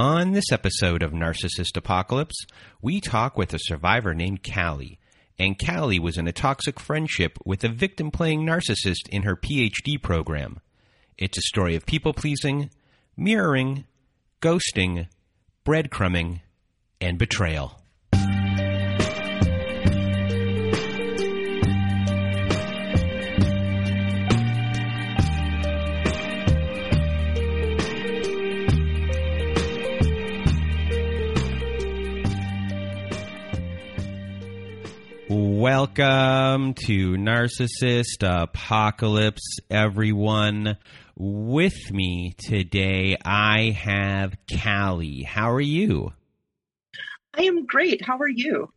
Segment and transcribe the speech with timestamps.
[0.00, 2.46] On this episode of Narcissist Apocalypse,
[2.80, 5.00] we talk with a survivor named Callie.
[5.40, 10.00] And Callie was in a toxic friendship with a victim playing narcissist in her PhD
[10.00, 10.60] program.
[11.16, 12.70] It's a story of people pleasing,
[13.16, 13.86] mirroring,
[14.40, 15.08] ghosting,
[15.66, 16.42] breadcrumbing,
[17.00, 17.77] and betrayal.
[35.58, 40.76] Welcome to Narcissist Apocalypse, everyone.
[41.16, 45.24] With me today, I have Callie.
[45.24, 46.12] How are you?
[47.34, 48.06] I am great.
[48.06, 48.72] How are you?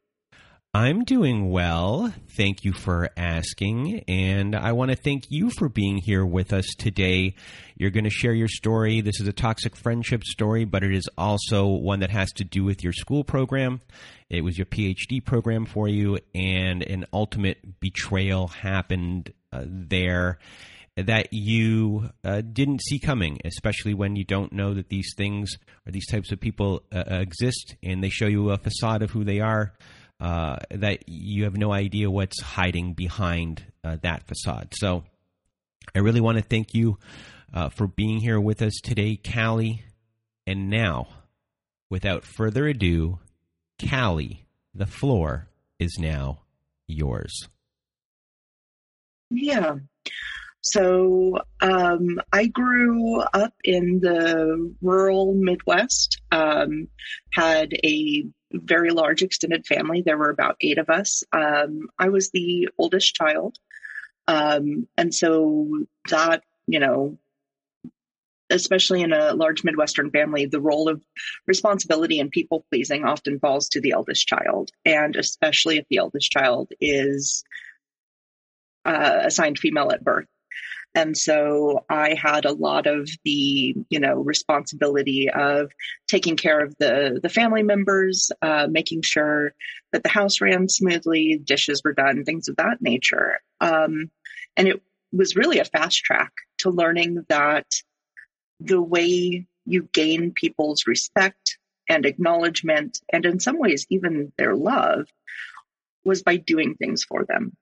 [0.74, 2.14] I'm doing well.
[2.38, 4.06] Thank you for asking.
[4.08, 7.36] And I want to thank you for being here with us today.
[7.76, 9.02] You're going to share your story.
[9.02, 12.64] This is a toxic friendship story, but it is also one that has to do
[12.64, 13.82] with your school program.
[14.30, 20.40] It was your PhD program for you, and an ultimate betrayal happened uh, there
[20.96, 25.92] that you uh, didn't see coming, especially when you don't know that these things or
[25.92, 29.42] these types of people uh, exist and they show you a facade of who they
[29.42, 29.74] are
[30.22, 34.70] uh, that you have no idea what's hiding behind uh, that facade.
[34.74, 35.04] So
[35.96, 37.00] I really want to thank you
[37.52, 39.84] uh, for being here with us today, Callie.
[40.46, 41.08] And now,
[41.90, 43.20] without further ado,
[43.90, 45.48] Callie, the floor
[45.80, 46.42] is now
[46.88, 47.48] yours.
[49.32, 49.78] Yeah.
[50.62, 56.90] So um, I grew up in the rural Midwest, um,
[57.34, 60.02] had a very large extended family.
[60.02, 61.24] There were about eight of us.
[61.32, 63.58] Um, I was the oldest child.
[64.28, 67.18] Um, and so that, you know,
[68.50, 71.04] especially in a large Midwestern family, the role of
[71.48, 74.72] responsibility and people pleasing often falls to the eldest child.
[74.86, 77.44] And especially if the eldest child is
[78.86, 80.28] uh, assigned female at birth.
[80.94, 85.72] And so I had a lot of the, you know, responsibility of
[86.08, 89.54] taking care of the, the family members, uh, making sure
[89.94, 93.40] that the house ran smoothly, dishes were done, things of that nature.
[93.62, 94.12] Um,
[94.58, 94.82] and it
[95.14, 97.68] was really a fast track to learning that
[98.60, 105.08] the way you gain people's respect and acknowledgement, and in some ways, even their love,
[106.04, 107.56] was by doing things for them.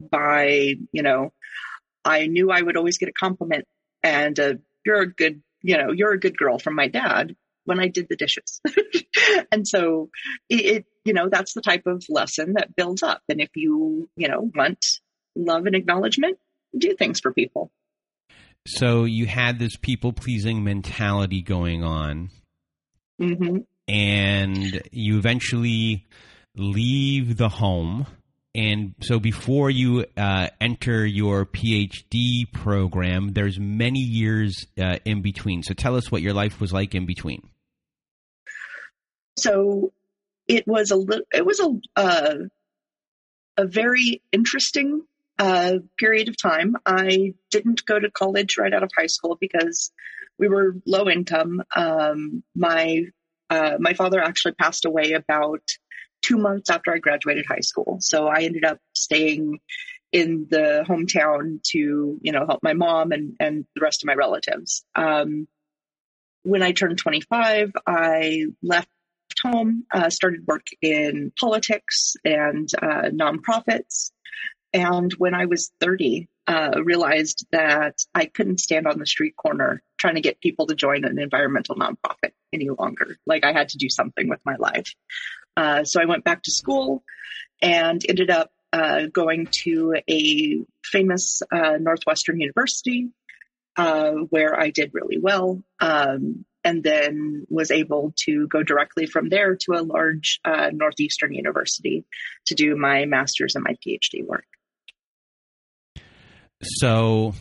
[0.00, 1.32] By, you know,
[2.04, 3.64] I knew I would always get a compliment
[4.02, 4.54] and uh,
[4.84, 7.34] you're a good, you know, you're a good girl from my dad
[7.64, 8.60] when I did the dishes.
[9.52, 10.10] and so
[10.48, 13.22] it, it, you know, that's the type of lesson that builds up.
[13.28, 14.84] And if you, you know, want
[15.34, 16.38] love and acknowledgement,
[16.76, 17.70] do things for people.
[18.66, 22.30] So you had this people pleasing mentality going on.
[23.20, 23.58] Mm-hmm.
[23.86, 26.06] And you eventually
[26.56, 28.06] leave the home
[28.54, 35.62] and so before you uh, enter your PhD program, there's many years uh, in between.
[35.62, 37.48] So tell us what your life was like in between.
[39.36, 39.92] So
[40.46, 42.34] it was a little, it was a uh,
[43.56, 45.02] a very interesting
[45.38, 46.76] uh, period of time.
[46.86, 49.90] I didn't go to college right out of high school because
[50.38, 51.62] we were low income.
[51.74, 53.06] Um, my
[53.50, 55.62] uh, my father actually passed away about
[56.24, 57.98] two months after I graduated high school.
[58.00, 59.60] So I ended up staying
[60.12, 64.14] in the hometown to, you know, help my mom and, and the rest of my
[64.14, 64.84] relatives.
[64.94, 65.48] Um,
[66.44, 68.88] when I turned 25, I left
[69.42, 74.12] home, uh, started work in politics and uh, nonprofits.
[74.72, 79.82] And when I was 30, uh, realized that I couldn't stand on the street corner
[79.98, 83.16] trying to get people to join an environmental nonprofit any longer.
[83.26, 84.94] Like I had to do something with my life.
[85.56, 87.02] Uh, so I went back to school
[87.62, 93.08] and ended up uh, going to a famous uh, Northwestern university
[93.76, 95.62] uh, where I did really well.
[95.80, 101.34] Um, and then was able to go directly from there to a large uh, Northeastern
[101.34, 102.04] university
[102.46, 104.46] to do my master's and my PhD work.
[106.80, 107.34] So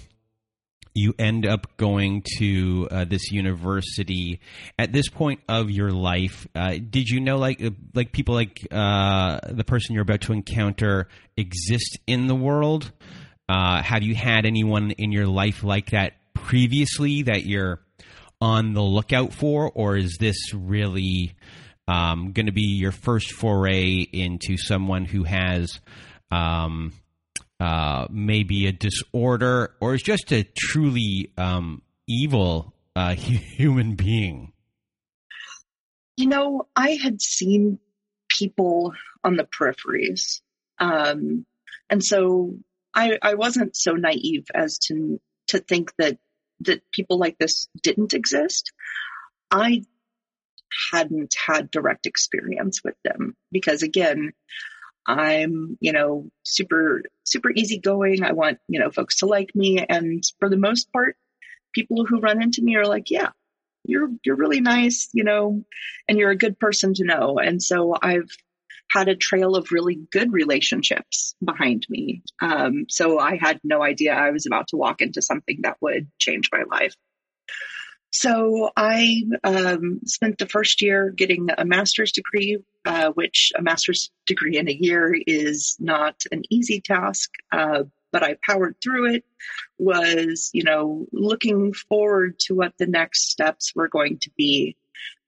[0.96, 4.40] you end up going to uh, this university.
[4.78, 8.66] At this point of your life uh, did you know like uh, like people like
[8.72, 12.92] uh, the person you're about to encounter exist in the world?
[13.50, 17.82] Uh, have you had anyone in your life like that previously that you're
[18.40, 19.72] on the lookout for?
[19.74, 21.36] Or is this really
[21.88, 25.80] um, going to be your first foray into someone who has
[26.32, 26.94] um,
[27.64, 34.52] uh, maybe a disorder or is just a truly um, evil uh, human being?
[36.18, 37.80] You know, I had seen
[38.38, 38.92] people
[39.24, 40.42] on the peripheries.
[40.78, 41.46] Um,
[41.90, 42.58] and so
[42.94, 46.18] I, I wasn't so naive as to to think that
[46.62, 48.74] that people like this didn't exist.
[49.52, 49.84] I
[50.92, 54.34] hadn't had direct experience with them because again,
[55.06, 58.24] I'm, you know, super, super easygoing.
[58.24, 59.86] I want, you know, folks to like me.
[59.88, 61.18] And for the most part,
[61.74, 63.30] people who run into me are like, yeah,
[63.84, 65.64] you're, you're really nice, you know,
[66.08, 67.38] and you're a good person to know.
[67.40, 68.30] And so I've
[68.92, 72.22] had a trail of really good relationships behind me.
[72.42, 76.08] Um, so I had no idea I was about to walk into something that would
[76.20, 76.96] change my life.
[78.16, 84.12] So I um, spent the first year getting a master's degree, uh, which a master's
[84.28, 89.26] degree in a year is not an easy task, uh, but I powered through it.
[89.80, 94.78] Was you know looking forward to what the next steps were going to be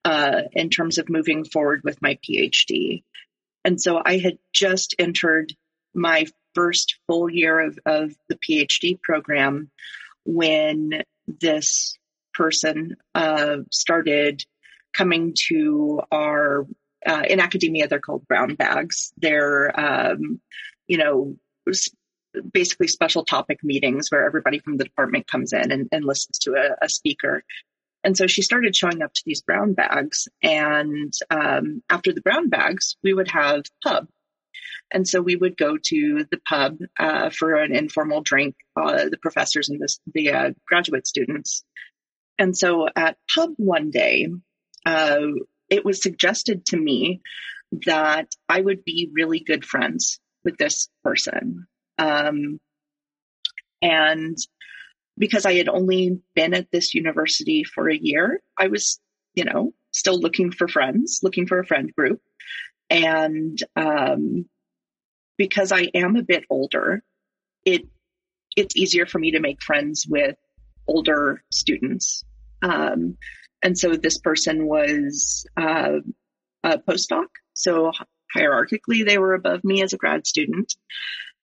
[0.04, 3.02] uh, in terms of moving forward with my PhD,
[3.64, 5.54] and so I had just entered
[5.96, 9.72] my first full year of, of the PhD program
[10.24, 11.98] when this
[12.36, 14.44] person uh, started
[14.94, 16.66] coming to our
[17.06, 19.14] uh, in academia they're called brown bags.
[19.18, 20.42] They're um,
[20.88, 21.36] you know
[22.52, 26.54] basically special topic meetings where everybody from the department comes in and, and listens to
[26.54, 27.44] a, a, speaker.
[28.04, 32.50] And so she started showing up to these brown bags and um, after the brown
[32.50, 34.08] bags we would have pub.
[34.92, 39.18] And so we would go to the pub uh, for an informal drink uh, the
[39.22, 41.64] professors and the, the uh, graduate students
[42.38, 44.28] and so at pub one day,
[44.86, 45.28] uh,
[45.70, 47.22] it was suggested to me
[47.86, 51.66] that I would be really good friends with this person.
[51.98, 52.60] Um,
[53.82, 54.38] and
[55.18, 59.00] because I had only been at this university for a year, I was,
[59.34, 62.22] you know, still looking for friends, looking for a friend group.
[62.90, 64.46] And um,
[65.38, 67.04] because I am a bit older,
[67.64, 67.88] it
[68.56, 70.38] it's easier for me to make friends with
[70.88, 72.24] older students.
[72.62, 73.18] Um,
[73.62, 76.00] and so this person was uh,
[76.64, 77.28] a postdoc.
[77.54, 77.92] So
[78.36, 80.76] hierarchically, they were above me as a grad student.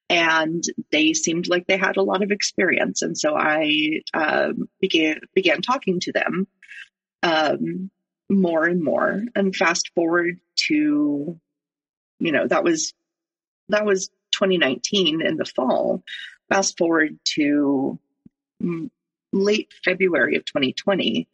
[0.09, 3.03] And they seemed like they had a lot of experience.
[3.03, 6.47] And so I um, began, began talking to them
[7.23, 7.91] um,
[8.29, 9.23] more and more.
[9.35, 10.39] And fast forward
[10.69, 11.41] to,
[12.19, 12.93] you know, that was
[13.69, 16.03] that was 2019 in the fall.
[16.49, 17.99] Fast forward to
[18.63, 18.91] mm,
[19.33, 21.27] late February of 2020.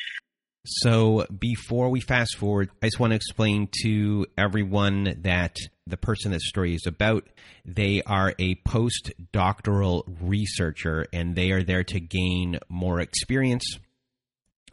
[0.67, 5.57] So before we fast forward, I just want to explain to everyone that
[5.87, 7.27] the person that story is about,
[7.65, 13.79] they are a postdoctoral researcher and they are there to gain more experience.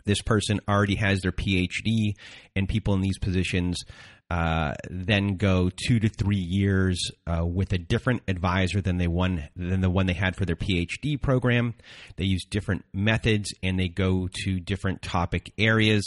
[0.03, 2.13] This person already has their PhD,
[2.55, 3.83] and people in these positions
[4.31, 9.47] uh, then go two to three years uh, with a different advisor than they one
[9.55, 11.75] than the one they had for their PhD program.
[12.15, 16.03] They use different methods and they go to different topic areas.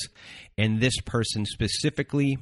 [0.57, 2.39] And this person specifically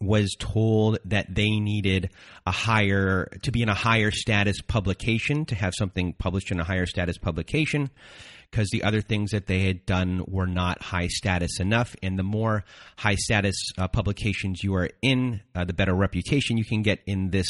[0.00, 2.10] was told that they needed
[2.46, 6.64] a higher to be in a higher status publication to have something published in a
[6.64, 7.90] higher status publication
[8.50, 11.94] because the other things that they had done were not high status enough.
[12.02, 12.64] And the more
[12.96, 17.30] high status uh, publications you are in, uh, the better reputation you can get in
[17.30, 17.48] this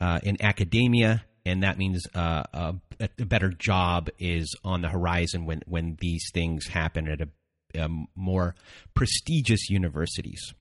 [0.00, 1.24] uh, in academia.
[1.44, 2.74] And that means uh, a,
[3.18, 7.88] a, better job is on the horizon when, when these things happen at a, a
[8.14, 8.54] more
[8.94, 10.54] prestigious universities.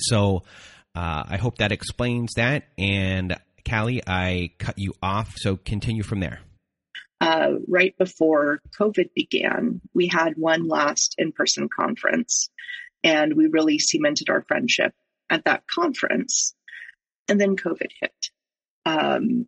[0.00, 0.44] So
[0.94, 2.68] uh, I hope that explains that.
[2.78, 3.36] And
[3.68, 6.40] Callie, I cut you off, so continue from there
[7.22, 12.50] uh, right before COVID began, we had one last in person conference
[13.04, 14.92] and we really cemented our friendship
[15.30, 16.52] at that conference.
[17.28, 18.30] And then COVID hit.
[18.84, 19.46] Um,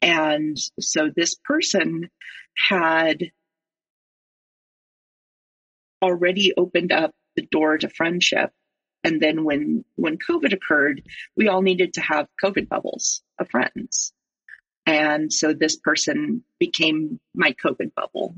[0.00, 2.08] and so this person
[2.68, 3.32] had
[6.00, 8.52] already opened up the door to friendship.
[9.02, 11.02] And then when, when COVID occurred,
[11.36, 14.12] we all needed to have COVID bubbles of friends.
[14.86, 18.36] And so this person became my COVID bubble.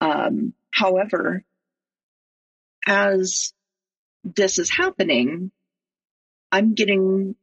[0.00, 1.44] Um, however,
[2.86, 3.52] as
[4.22, 5.50] this is happening,
[6.52, 7.34] I'm getting,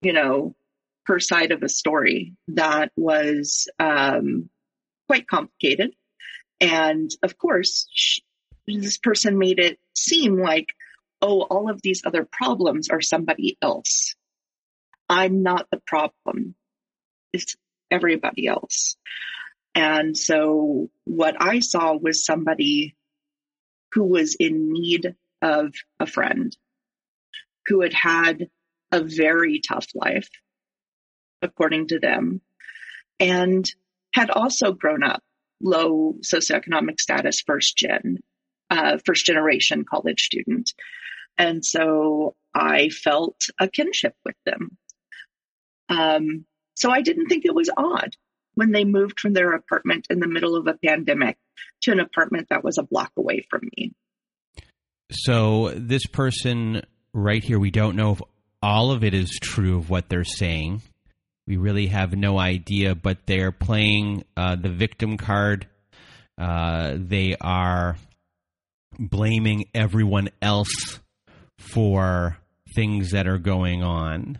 [0.00, 0.54] you know,
[1.06, 4.48] her side of a story that was um,
[5.08, 5.94] quite complicated.
[6.60, 8.22] And of course, she,
[8.68, 10.68] this person made it seem like,
[11.20, 14.14] oh, all of these other problems are somebody else.
[15.08, 16.54] I'm not the problem.
[17.32, 17.56] It's
[17.90, 18.96] everybody else.
[19.74, 22.94] And so what I saw was somebody
[23.92, 26.56] who was in need of a friend,
[27.66, 28.48] who had had
[28.90, 30.28] a very tough life,
[31.40, 32.40] according to them,
[33.18, 33.70] and
[34.14, 35.22] had also grown up
[35.60, 38.18] low socioeconomic status, first gen,
[38.68, 40.72] uh, first generation college student.
[41.38, 44.76] And so I felt a kinship with them.
[45.92, 48.16] Um, so I didn't think it was odd
[48.54, 51.36] when they moved from their apartment in the middle of a pandemic
[51.82, 53.92] to an apartment that was a block away from me.
[55.10, 56.82] So this person
[57.12, 58.22] right here, we don't know if
[58.62, 60.82] all of it is true of what they're saying.
[61.46, 65.66] We really have no idea, but they're playing uh, the victim card.
[66.38, 67.96] Uh, they are
[68.98, 71.00] blaming everyone else
[71.58, 72.38] for
[72.74, 74.38] things that are going on.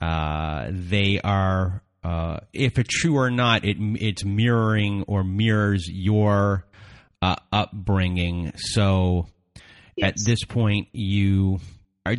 [0.00, 6.66] Uh, they are, uh, if it's true or not, it it's mirroring or mirrors your
[7.20, 8.52] uh, upbringing.
[8.56, 9.28] So
[9.96, 10.08] yes.
[10.08, 11.60] at this point, you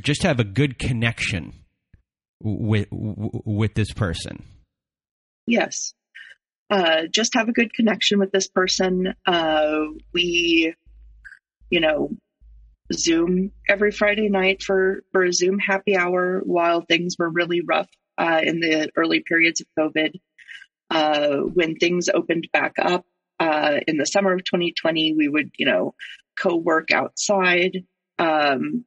[0.02, 1.54] just have a good connection
[2.40, 4.44] with with this person.
[5.48, 5.94] Yes,
[6.70, 9.14] uh, just have a good connection with this person.
[9.26, 10.74] Uh, we,
[11.70, 12.12] you know,
[12.94, 17.90] Zoom every Friday night for, for a Zoom happy hour while things were really rough
[18.18, 20.20] uh, in the early periods of COVID.
[20.90, 23.06] Uh, when things opened back up
[23.40, 25.96] uh, in the summer of 2020, we would, you know,
[26.38, 27.86] co-work outside.
[28.20, 28.86] Um,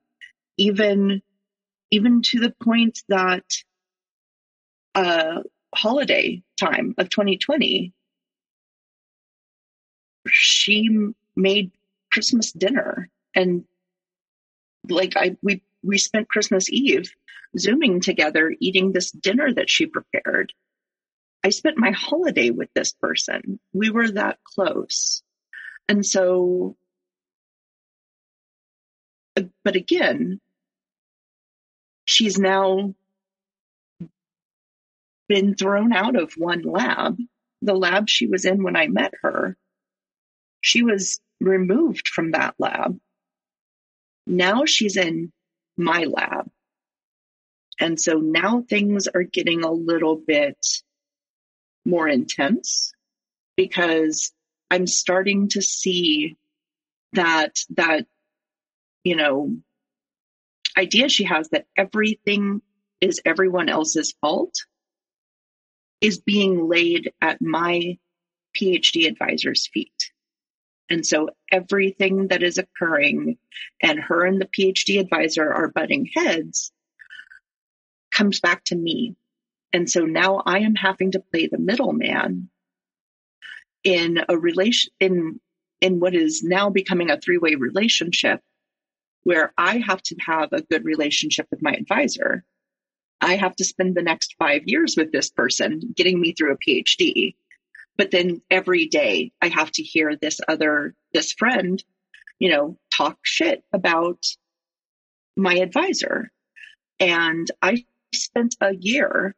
[0.57, 1.23] even,
[1.91, 3.45] even to the point that
[4.95, 5.41] uh,
[5.75, 7.93] holiday time of 2020,
[10.29, 10.89] she
[11.37, 11.73] made
[12.13, 13.65] Christmas dinner and
[14.89, 17.11] like I we we spent Christmas Eve
[17.59, 20.53] zooming together eating this dinner that she prepared.
[21.45, 23.61] I spent my holiday with this person.
[23.73, 25.23] We were that close.
[25.89, 26.77] And so
[29.65, 30.41] but again,
[32.07, 32.95] she's now
[35.29, 37.17] been thrown out of one lab,
[37.63, 39.57] the lab she was in when I met her.
[40.61, 42.99] She was removed from that lab
[44.27, 45.33] now she's in
[45.77, 46.51] my lab.
[47.81, 50.59] And so now things are getting a little bit
[51.85, 52.93] more intense
[53.57, 54.33] because
[54.71, 56.37] I'm starting to see
[57.13, 58.07] that, that,
[59.03, 59.57] you know,
[60.77, 62.63] idea she has that everything
[63.01, 64.55] is everyone else's fault
[66.01, 67.99] is being laid at my
[68.57, 69.94] PhD advisor's feet.
[70.91, 73.39] And so everything that is occurring
[73.83, 76.73] and her and the PhD advisor are butting heads
[78.11, 79.17] comes back to me.
[79.73, 82.51] And so now I am having to play the middleman
[83.83, 85.41] in a relation in
[85.81, 88.41] in what is now becoming a three-way relationship
[89.25, 92.45] where I have to have a good relationship with my advisor.
[93.21, 96.59] I have to spend the next 5 years with this person getting me through a
[96.59, 97.35] PhD
[97.97, 101.83] but then every day I have to hear this other, this friend,
[102.39, 104.25] you know, talk shit about
[105.37, 106.31] my advisor.
[107.01, 107.85] And I
[108.15, 109.35] spent a year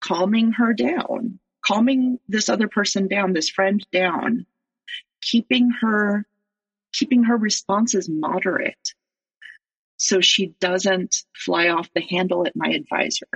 [0.00, 4.46] calming her down, calming this other person down, this friend down,
[5.20, 6.26] keeping her,
[6.92, 8.94] keeping her responses moderate
[10.00, 13.26] so she doesn't fly off the handle at my advisor.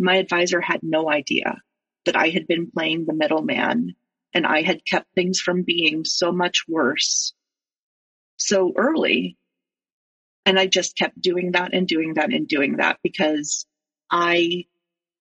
[0.00, 1.62] My advisor had no idea
[2.06, 3.94] that I had been playing the middleman
[4.32, 7.34] and I had kept things from being so much worse
[8.36, 9.36] so early.
[10.44, 13.66] And I just kept doing that and doing that and doing that because
[14.10, 14.66] I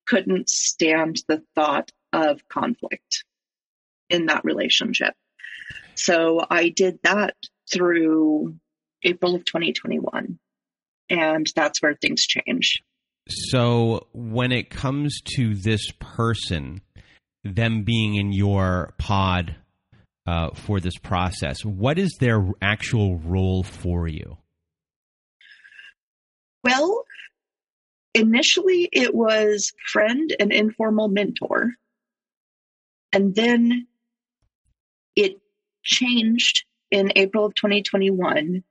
[0.05, 3.23] couldn't stand the thought of conflict
[4.09, 5.15] in that relationship.
[5.95, 7.35] So I did that
[7.71, 8.55] through
[9.03, 10.37] April of 2021.
[11.09, 12.81] And that's where things changed.
[13.27, 16.81] So when it comes to this person,
[17.43, 19.55] them being in your pod
[20.27, 24.37] uh, for this process, what is their actual role for you?
[26.63, 27.05] Well,
[28.13, 31.73] initially it was friend and informal mentor.
[33.11, 33.87] And then
[35.15, 35.39] it
[35.83, 38.63] changed in April of 2021,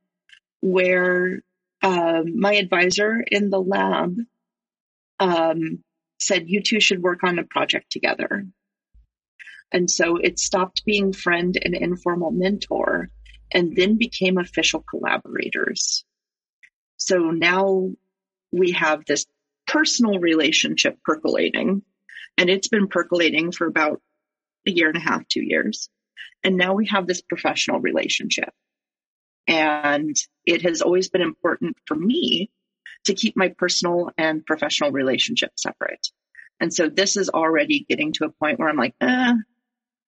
[0.60, 1.42] where
[1.82, 4.16] um, my advisor in the lab
[5.20, 5.82] um,
[6.18, 8.46] said, You two should work on a project together.
[9.72, 13.10] And so it stopped being friend and informal mentor
[13.52, 16.04] and then became official collaborators.
[16.96, 17.90] So now
[18.52, 19.26] we have this
[19.66, 21.82] personal relationship percolating,
[22.38, 24.00] and it's been percolating for about
[24.66, 25.88] a year and a half, two years.
[26.42, 28.50] And now we have this professional relationship.
[29.46, 30.14] And
[30.46, 32.50] it has always been important for me
[33.04, 36.08] to keep my personal and professional relationship separate.
[36.60, 39.34] And so this is already getting to a point where I'm like, eh,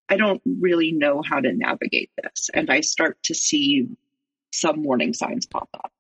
[0.08, 2.50] I don't really know how to navigate this.
[2.54, 3.88] And I start to see
[4.54, 5.92] some warning signs pop up.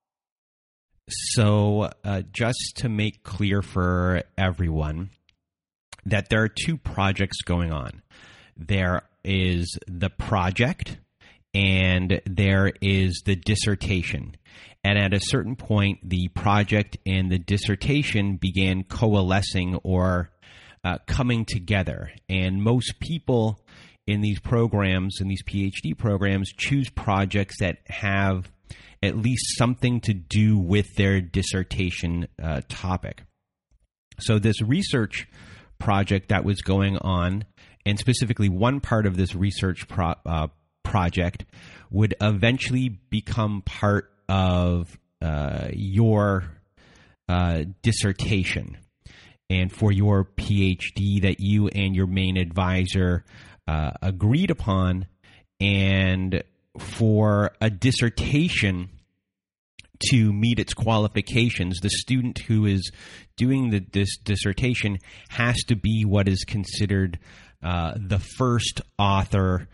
[1.07, 5.11] So, uh, just to make clear for everyone
[6.05, 8.01] that there are two projects going on
[8.57, 10.97] there is the project
[11.55, 14.35] and there is the dissertation.
[14.83, 20.31] And at a certain point, the project and the dissertation began coalescing or
[20.83, 22.11] uh, coming together.
[22.29, 23.59] And most people
[24.05, 28.51] in these programs, in these PhD programs, choose projects that have
[29.01, 33.23] at least something to do with their dissertation uh, topic.
[34.19, 35.27] So, this research
[35.79, 37.45] project that was going on,
[37.85, 40.47] and specifically one part of this research pro- uh,
[40.85, 41.43] project,
[41.91, 46.45] would eventually become part of uh, your
[47.27, 48.77] uh, dissertation
[49.49, 53.25] and for your PhD that you and your main advisor
[53.67, 55.07] uh, agreed upon.
[55.59, 56.43] And
[56.77, 58.89] for a dissertation
[60.09, 62.91] to meet its qualifications, the student who is
[63.37, 64.99] doing the, this dissertation
[65.29, 67.19] has to be what is considered
[67.63, 69.67] uh, the first author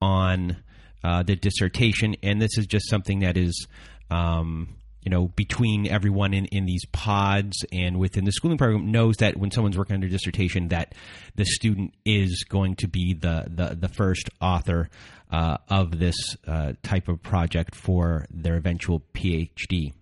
[0.00, 0.56] on
[1.04, 2.16] uh, the dissertation.
[2.22, 3.66] And this is just something that is.
[4.10, 4.74] Um,
[5.04, 9.38] you know, between everyone in, in these pods and within the schooling program knows that
[9.38, 10.94] when someone's working on their dissertation, that
[11.34, 14.90] the student is going to be the the, the first author
[15.30, 19.92] uh, of this uh, type of project for their eventual PhD.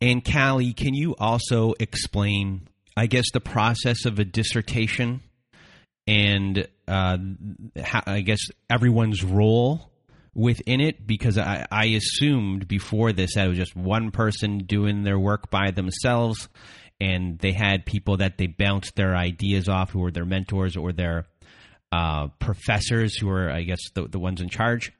[0.00, 5.22] And Callie, can you also explain, I guess, the process of a dissertation
[6.06, 7.18] and uh,
[7.82, 9.90] how, I guess everyone's role
[10.34, 11.06] within it?
[11.06, 15.50] Because I, I assumed before this that it was just one person doing their work
[15.50, 16.48] by themselves,
[17.00, 20.92] and they had people that they bounced their ideas off, who were their mentors or
[20.92, 21.26] their
[21.92, 24.92] uh, professors who are, I guess, the, the ones in charge,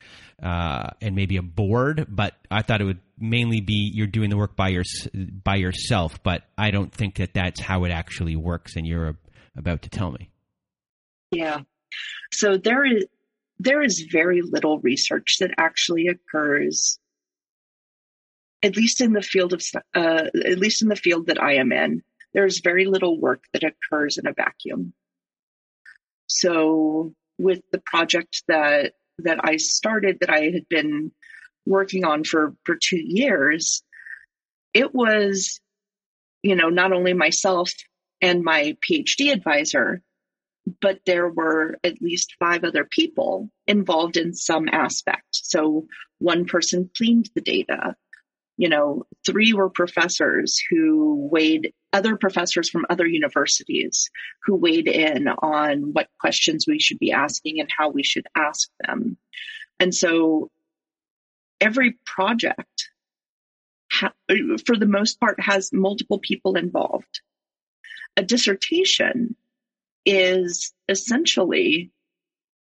[0.42, 2.06] uh, and maybe a board.
[2.08, 4.84] But I thought it would mainly be you're doing the work by your
[5.14, 6.22] by yourself.
[6.22, 9.16] But I don't think that that's how it actually works, and you're
[9.56, 10.31] about to tell me.
[11.32, 11.60] Yeah.
[12.30, 13.06] So there is
[13.58, 16.98] there is very little research that actually occurs,
[18.62, 19.62] at least in the field of
[19.94, 22.02] uh, at least in the field that I am in.
[22.34, 24.94] There's very little work that occurs in a vacuum.
[26.26, 31.12] So with the project that that I started that I had been
[31.66, 33.82] working on for for 2 years,
[34.74, 35.60] it was
[36.42, 37.70] you know not only myself
[38.20, 40.02] and my PhD advisor,
[40.80, 45.26] but there were at least five other people involved in some aspect.
[45.32, 45.86] So
[46.18, 47.96] one person cleaned the data.
[48.56, 54.08] You know, three were professors who weighed other professors from other universities
[54.44, 58.70] who weighed in on what questions we should be asking and how we should ask
[58.86, 59.16] them.
[59.80, 60.50] And so
[61.60, 62.90] every project,
[63.90, 64.12] ha-
[64.64, 67.20] for the most part, has multiple people involved.
[68.16, 69.34] A dissertation
[70.04, 71.90] is essentially,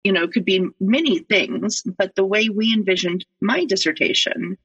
[0.03, 4.57] you know, could be many things, but the way we envisioned my dissertation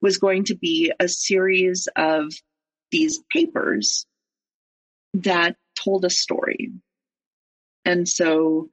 [0.00, 2.32] was going to be a series of
[2.90, 4.06] these papers
[5.14, 6.72] that told a story.
[7.84, 8.70] And so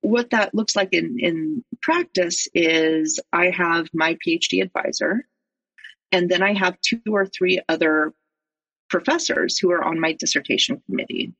[0.00, 5.26] what that looks like in, in practice is I have my PhD advisor,
[6.12, 8.14] and then I have two or three other
[8.88, 11.34] professors who are on my dissertation committee.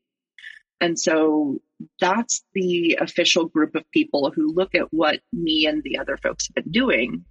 [0.80, 1.60] And so
[2.00, 6.48] that's the official group of people who look at what me and the other folks
[6.48, 7.24] have been doing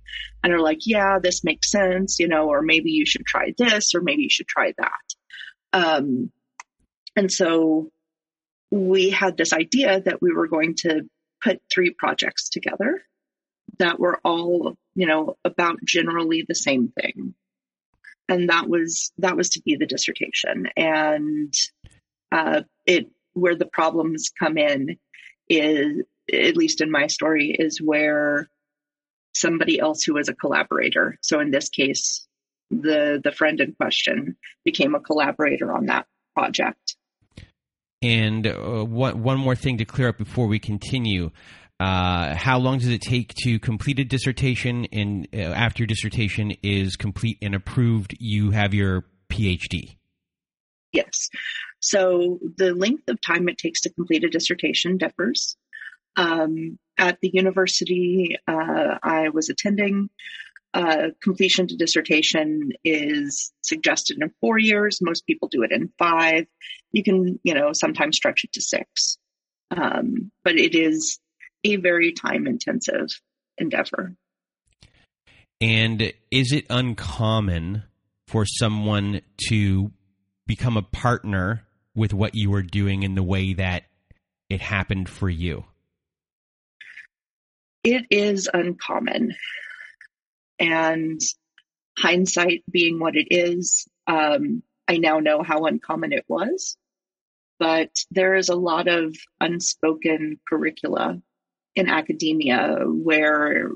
[0.43, 3.93] and are like, yeah, this makes sense, you know, or maybe you should try this,
[3.95, 5.73] or maybe you should try that.
[5.73, 6.31] Um,
[7.15, 7.89] and so
[8.71, 11.03] we had this idea that we were going to
[11.41, 13.01] put three projects together
[13.79, 17.33] that were all, you know, about generally the same thing.
[18.29, 20.67] And that was that was to be the dissertation.
[20.75, 21.53] And
[22.31, 24.97] uh, it where the problems come in
[25.49, 28.49] is at least in my story, is where
[29.33, 31.17] somebody else who was a collaborator.
[31.21, 32.27] So in this case,
[32.69, 36.95] the the friend in question became a collaborator on that project.
[38.01, 41.31] And uh, one one more thing to clear up before we continue.
[41.79, 44.87] Uh, how long does it take to complete a dissertation?
[44.91, 49.95] And uh, after your dissertation is complete and approved, you have your PhD.
[50.91, 51.29] Yes.
[51.87, 55.55] So the length of time it takes to complete a dissertation differs.
[56.17, 60.09] Um, at the university uh, I was attending,
[60.73, 64.99] uh, completion to dissertation is suggested in four years.
[65.01, 66.47] Most people do it in five.
[66.91, 69.17] You can, you know, sometimes stretch it to six.
[69.71, 71.19] Um, but it is
[71.63, 73.07] a very time intensive
[73.57, 74.13] endeavor.
[75.61, 77.83] And is it uncommon
[78.27, 79.91] for someone to
[80.45, 81.66] become a partner
[81.97, 83.83] with what you were doing in the way that
[84.49, 85.65] it happened for you?
[87.83, 89.33] It is uncommon.
[90.59, 91.19] And
[91.97, 96.77] hindsight being what it is, um, I now know how uncommon it was.
[97.59, 101.19] But there is a lot of unspoken curricula
[101.75, 103.71] in academia where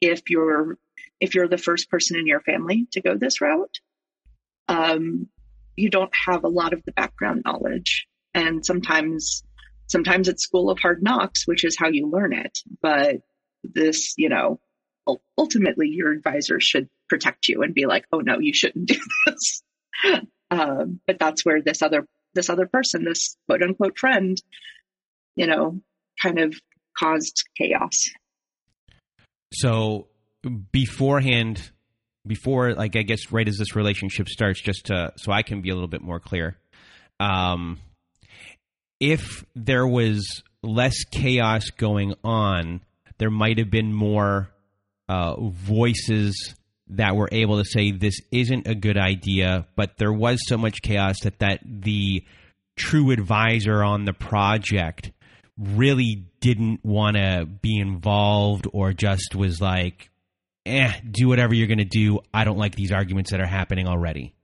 [0.00, 0.76] if you're
[1.20, 3.78] if you're the first person in your family to go this route,
[4.66, 5.28] um,
[5.78, 9.42] you don't have a lot of the background knowledge, and sometimes
[9.86, 12.58] sometimes it's school of hard knocks, which is how you learn it.
[12.82, 13.16] But
[13.64, 14.60] this, you know,
[15.36, 19.62] ultimately your advisor should protect you and be like, oh no, you shouldn't do this.
[20.50, 24.40] um, but that's where this other this other person, this quote unquote friend,
[25.36, 25.80] you know,
[26.22, 26.54] kind of
[26.96, 28.10] caused chaos.
[29.52, 30.08] So
[30.72, 31.70] beforehand,
[32.28, 35.70] before like I guess right as this relationship starts, just to so I can be
[35.70, 36.56] a little bit more clear.
[37.18, 37.78] Um,
[39.00, 42.80] if there was less chaos going on,
[43.18, 44.50] there might have been more
[45.08, 46.54] uh, voices
[46.90, 50.82] that were able to say this isn't a good idea, but there was so much
[50.82, 52.24] chaos that that the
[52.76, 55.12] true advisor on the project
[55.58, 60.10] really didn't want to be involved or just was like,
[60.68, 62.20] eh, do whatever you're going to do.
[62.32, 64.34] I don't like these arguments that are happening already.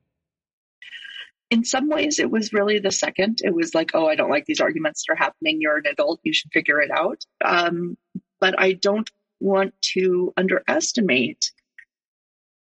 [1.50, 3.38] In some ways, it was really the second.
[3.42, 5.58] It was like, oh, I don't like these arguments that are happening.
[5.60, 6.20] You're an adult.
[6.22, 7.22] You should figure it out.
[7.44, 7.96] Um,
[8.40, 9.08] but I don't
[9.40, 11.52] want to underestimate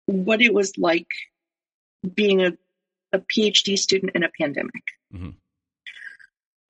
[0.07, 1.09] what it was like
[2.15, 2.53] being a,
[3.13, 4.85] a PhD student in a pandemic.
[5.15, 5.31] Mm-hmm.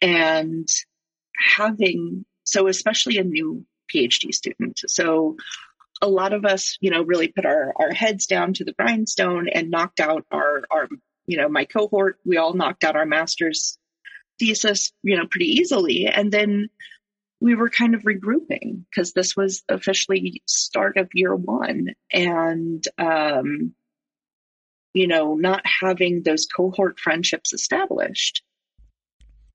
[0.03, 0.69] And
[1.57, 4.81] having, so especially a new PhD student.
[4.87, 5.37] So
[6.03, 9.49] a lot of us, you know, really put our, our heads down to the grindstone
[9.49, 10.89] and knocked out our, our,
[11.27, 13.79] you know, my cohort, we all knocked out our master's
[14.39, 16.07] thesis, you know, pretty easily.
[16.07, 16.69] And then
[17.41, 23.75] we were kind of regrouping because this was officially start of year one and um,
[24.95, 28.43] you know not having those cohort friendships established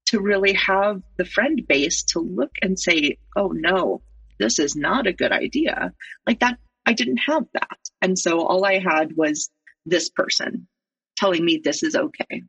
[0.06, 4.02] to really have the friend base to look and say oh no
[4.42, 5.94] this is not a good idea
[6.28, 9.50] like that i didn't have that and so all i had was
[9.86, 10.68] this person
[11.16, 12.44] telling me this is okay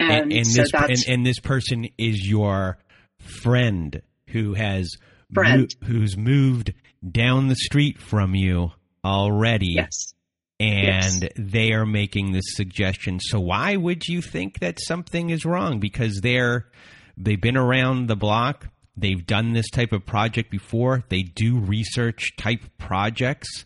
[0.00, 0.72] and, and, and so this
[1.06, 2.78] and, and this person is your
[3.18, 4.90] friend who has
[5.30, 6.72] mo- who's moved
[7.08, 8.72] down the street from you
[9.04, 9.74] already.
[9.74, 10.14] Yes.
[10.60, 11.32] And yes.
[11.36, 13.18] they are making this suggestion.
[13.20, 15.80] So why would you think that something is wrong?
[15.80, 16.68] Because they're
[17.16, 18.68] they've been around the block.
[18.96, 21.04] They've done this type of project before.
[21.08, 23.64] They do research type projects.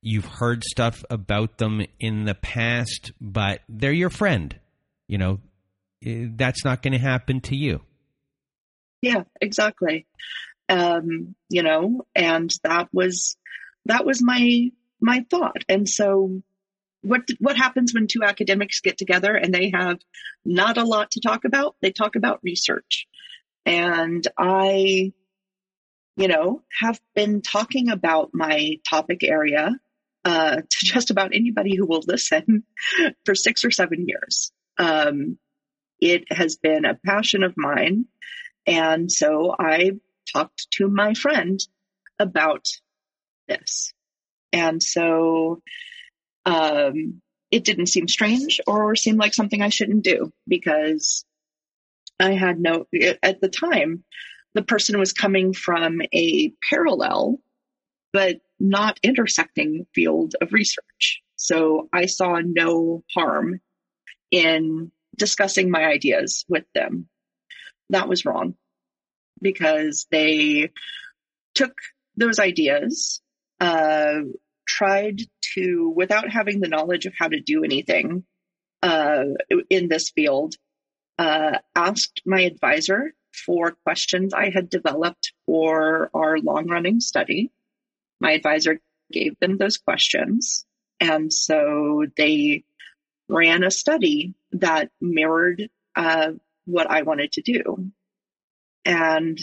[0.00, 4.58] You've heard stuff about them in the past, but they're your friend.
[5.06, 5.40] You know,
[6.04, 7.80] eh, that's not going to happen to you.
[9.02, 10.06] Yeah, exactly.
[10.68, 13.36] Um, you know, and that was
[13.84, 15.62] that was my my thought.
[15.68, 16.42] And so
[17.02, 19.98] what what happens when two academics get together and they have
[20.44, 21.76] not a lot to talk about?
[21.82, 23.06] They talk about research.
[23.66, 25.12] And I
[26.16, 29.78] you know, have been talking about my topic area
[30.24, 32.64] uh, to just about anybody who will listen
[33.24, 34.52] for six or seven years.
[34.78, 35.38] Um,
[36.00, 38.06] it has been a passion of mine.
[38.66, 39.92] And so I
[40.32, 41.60] talked to my friend
[42.18, 42.66] about
[43.48, 43.92] this.
[44.52, 45.62] And so
[46.46, 51.24] um, it didn't seem strange or seem like something I shouldn't do because
[52.20, 52.86] I had no,
[53.22, 54.04] at the time,
[54.54, 57.40] the person was coming from a parallel
[58.12, 61.20] but not intersecting field of research.
[61.36, 63.60] So I saw no harm
[64.30, 67.08] in discussing my ideas with them
[67.90, 68.54] that was wrong.
[69.40, 70.70] because they
[71.54, 71.74] took
[72.16, 73.20] those ideas,
[73.60, 74.20] uh,
[74.66, 75.20] tried
[75.54, 78.24] to, without having the knowledge of how to do anything
[78.82, 79.24] uh,
[79.70, 80.54] in this field,
[81.18, 83.14] uh, asked my advisor
[83.46, 87.50] for questions I had developed for our long running study.
[88.20, 88.80] My advisor
[89.12, 90.64] gave them those questions.
[91.00, 92.64] And so they
[93.28, 96.32] ran a study that mirrored uh,
[96.64, 97.90] what I wanted to do.
[98.84, 99.38] And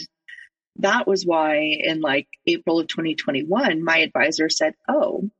[0.76, 5.30] that was why in like April of 2021, my advisor said, Oh,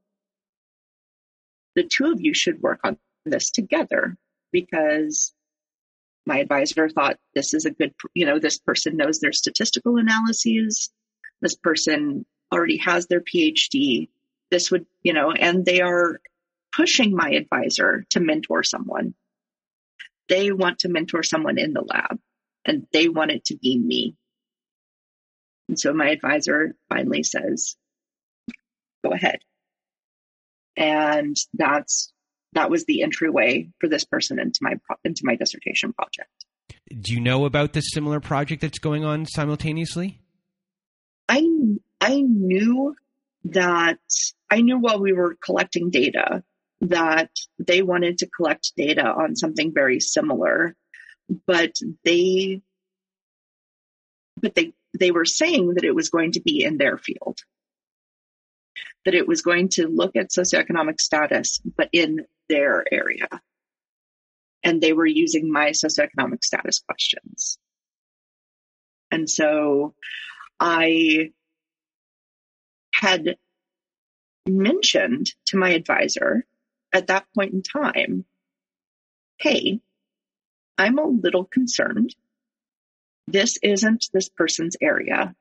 [1.75, 4.16] the two of you should work on this together
[4.51, 5.33] because
[6.26, 10.90] my advisor thought this is a good, you know, this person knows their statistical analyses.
[11.40, 14.08] This person already has their PhD.
[14.50, 16.20] This would, you know, and they are
[16.74, 19.14] pushing my advisor to mentor someone.
[20.28, 22.18] They want to mentor someone in the lab
[22.64, 24.16] and they want it to be me.
[25.68, 27.76] And so my advisor finally says,
[29.04, 29.40] go ahead.
[30.76, 32.12] And that's
[32.52, 36.30] that was the entryway for this person into my into my dissertation project.
[37.00, 40.20] Do you know about this similar project that's going on simultaneously?
[41.28, 41.46] I
[42.00, 42.94] I knew
[43.44, 43.98] that
[44.50, 46.42] I knew while we were collecting data
[46.82, 50.76] that they wanted to collect data on something very similar,
[51.46, 52.60] but they
[54.40, 57.38] but they they were saying that it was going to be in their field
[59.04, 63.28] that it was going to look at socioeconomic status, but in their area.
[64.62, 67.59] And they were using my socioeconomic status questions.
[69.11, 69.94] And so
[70.61, 71.33] I
[72.94, 73.37] had
[74.48, 76.46] mentioned to my advisor
[76.92, 78.24] at that point in time,
[79.38, 79.81] hey,
[80.78, 82.14] I'm a little concerned.
[83.26, 85.35] This isn't this person's area.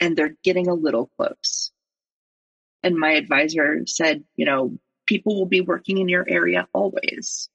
[0.00, 1.72] And they're getting a little close.
[2.82, 7.48] And my advisor said, you know, people will be working in your area always.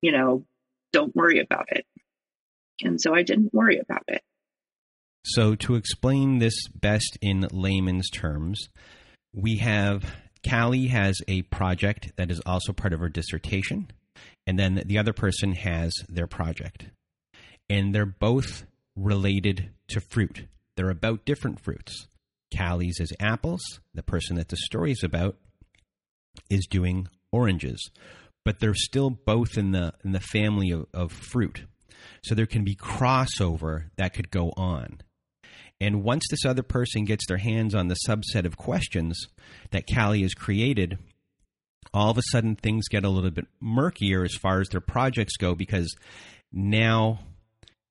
[0.00, 0.44] You know,
[0.92, 1.86] don't worry about it.
[2.82, 4.22] And so I didn't worry about it.
[5.24, 8.68] So, to explain this best in layman's terms,
[9.32, 10.16] we have
[10.48, 13.92] Callie has a project that is also part of her dissertation,
[14.48, 16.86] and then the other person has their project.
[17.70, 18.64] And they're both
[18.96, 20.46] related to fruit.
[20.76, 22.08] They're about different fruits.
[22.54, 23.62] Callie's is apples.
[23.94, 25.36] The person that the story is about
[26.50, 27.90] is doing oranges,
[28.44, 31.64] but they're still both in the in the family of, of fruit.
[32.24, 35.00] So there can be crossover that could go on.
[35.80, 39.26] And once this other person gets their hands on the subset of questions
[39.70, 40.98] that Callie has created,
[41.92, 45.36] all of a sudden things get a little bit murkier as far as their projects
[45.36, 45.94] go because
[46.52, 47.20] now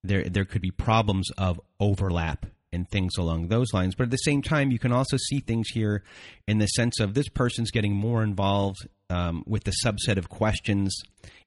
[0.03, 3.95] there there could be problems of overlap and things along those lines.
[3.95, 6.03] But at the same time, you can also see things here
[6.47, 10.95] in the sense of this person's getting more involved um, with the subset of questions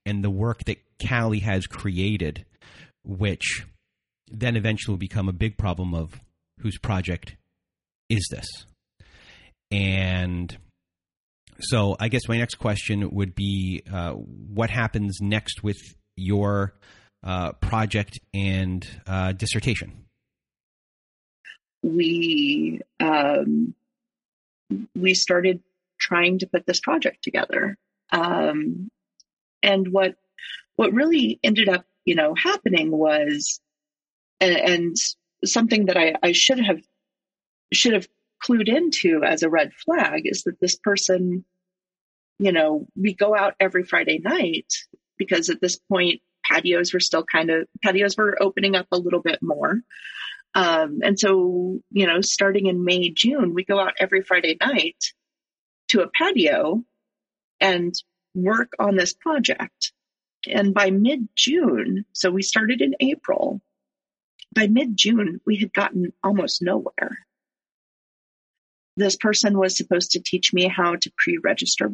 [0.05, 2.45] and the work that Callie has created,
[3.05, 3.65] which
[4.31, 6.21] then eventually will become a big problem of
[6.61, 7.37] whose project
[8.09, 8.47] is this?
[9.71, 10.57] And
[11.61, 15.79] so I guess my next question would be uh, what happens next with
[16.17, 16.75] your
[17.23, 20.04] uh, project and uh, dissertation?
[21.85, 23.75] We um,
[24.97, 25.61] we started
[25.99, 27.77] trying to put this project together.
[28.11, 28.91] Um,
[29.63, 30.17] and what
[30.77, 33.61] what really ended up, you know, happening was,
[34.41, 34.97] and, and
[35.45, 36.81] something that I, I should have
[37.73, 38.09] should have
[38.43, 41.45] clued into as a red flag is that this person,
[42.39, 44.73] you know, we go out every Friday night
[45.19, 46.21] because at this point
[46.51, 49.81] patios were still kind of patios were opening up a little bit more.
[50.55, 55.13] Um, and so, you know, starting in May, June, we go out every Friday night
[55.89, 56.85] to a patio
[57.61, 57.93] and
[58.35, 59.93] work on this project.
[60.47, 63.61] And by mid June, so we started in April,
[64.55, 67.27] by mid June, we had gotten almost nowhere.
[68.97, 71.93] This person was supposed to teach me how to pre register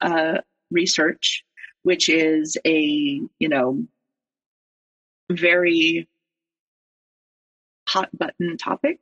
[0.00, 0.38] uh,
[0.70, 1.44] research,
[1.82, 3.86] which is a, you know,
[5.30, 6.08] very
[7.88, 9.00] hot button topic.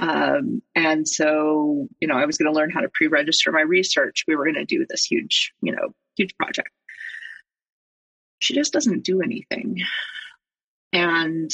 [0.00, 3.62] Um, and so, you know, I was going to learn how to pre register my
[3.62, 4.24] research.
[4.26, 6.70] We were going to do this huge, you know, huge project.
[8.38, 9.80] She just doesn't do anything.
[10.92, 11.50] And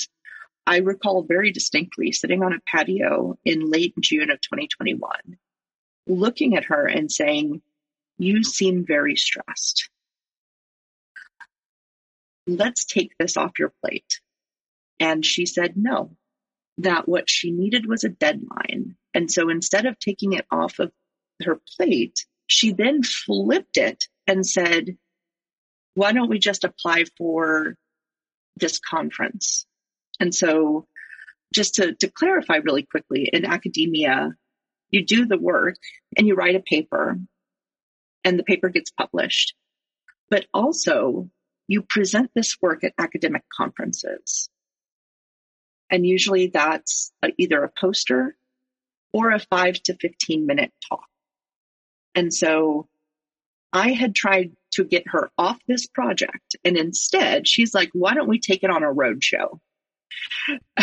[0.67, 5.11] I recall very distinctly sitting on a patio in late June of 2021,
[6.07, 7.63] looking at her and saying,
[8.19, 9.89] You seem very stressed.
[12.47, 14.21] Let's take this off your plate
[15.01, 16.17] And she said no,
[16.79, 18.97] that what she needed was a deadline.
[19.13, 20.93] And so instead of taking it off of
[21.43, 24.97] her plate, she then flipped it and said,
[25.95, 27.77] why don't we just apply for
[28.57, 29.67] this conference?
[30.21, 30.87] And so
[31.55, 34.35] just to, to clarify really quickly, in academia,
[34.91, 35.77] you do the work
[36.17, 37.19] and you write a paper
[38.25, 39.55] and the paper gets published.
[40.31, 41.31] But also
[41.69, 44.49] you present this work at academic conferences.
[45.91, 48.37] And usually that's either a poster
[49.13, 51.07] or a five to 15 minute talk.
[52.15, 52.89] And so
[53.73, 56.57] I had tried to get her off this project.
[56.65, 59.61] And instead, she's like, why don't we take it on a road show?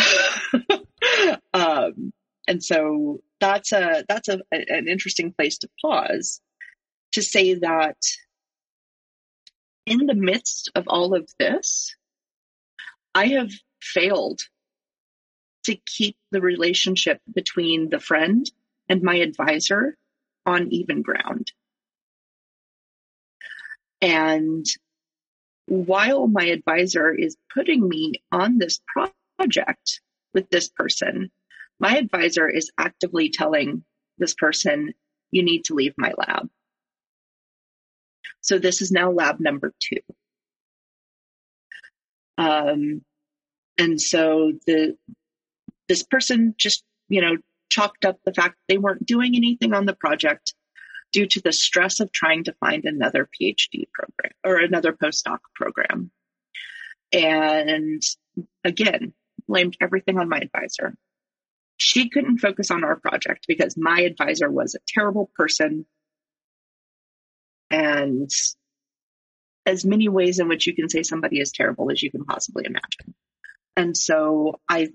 [1.54, 2.12] um,
[2.48, 6.40] and so that's a that's a, an interesting place to pause
[7.12, 7.96] to say that
[9.86, 11.94] in the midst of all of this,
[13.14, 14.40] I have failed
[15.64, 18.50] to keep the relationship between the friend
[18.88, 19.96] and my advisor
[20.44, 21.52] on even ground.
[24.00, 24.66] And
[25.66, 28.80] while my advisor is putting me on this
[29.38, 30.00] project
[30.34, 31.30] with this person,
[31.78, 33.84] my advisor is actively telling
[34.18, 34.94] this person,
[35.30, 36.48] you need to leave my lab.
[38.40, 40.00] So this is now lab number two.
[42.38, 43.02] Um,
[43.78, 44.96] and so the
[45.92, 47.36] this person just you know
[47.68, 50.54] chalked up the fact they weren't doing anything on the project
[51.12, 56.10] due to the stress of trying to find another PhD program or another postdoc program.
[57.12, 58.02] And
[58.64, 59.12] again,
[59.46, 60.94] blamed everything on my advisor.
[61.76, 65.84] She couldn't focus on our project because my advisor was a terrible person
[67.70, 68.30] and
[69.66, 72.64] as many ways in which you can say somebody is terrible as you can possibly
[72.64, 73.14] imagine.
[73.76, 74.88] And so I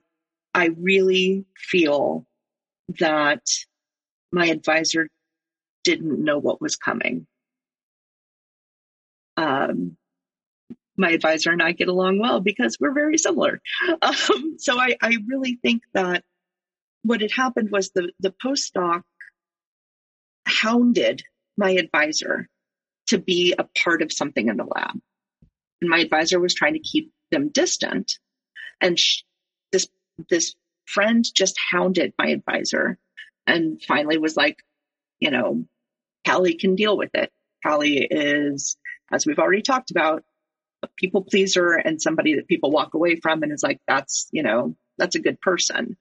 [0.53, 2.25] I really feel
[2.99, 3.43] that
[4.31, 5.09] my advisor
[5.83, 7.27] didn't know what was coming.
[9.35, 9.97] Um,
[10.97, 13.61] my advisor and I get along well because we're very similar.
[14.01, 16.23] Um, so I, I really think that
[17.03, 19.03] what had happened was the, the postdoc
[20.47, 21.23] hounded
[21.57, 22.49] my advisor
[23.07, 24.99] to be a part of something in the lab.
[25.81, 28.13] And my advisor was trying to keep them distant.
[28.81, 28.97] And
[30.29, 32.97] this, friend just hounded my advisor
[33.45, 34.57] and finally was like,
[35.19, 35.65] you know,
[36.25, 37.31] Callie can deal with it.
[37.65, 38.77] Callie is,
[39.11, 40.23] as we've already talked about,
[40.83, 44.43] a people pleaser and somebody that people walk away from and is like, that's, you
[44.43, 45.97] know, that's a good person.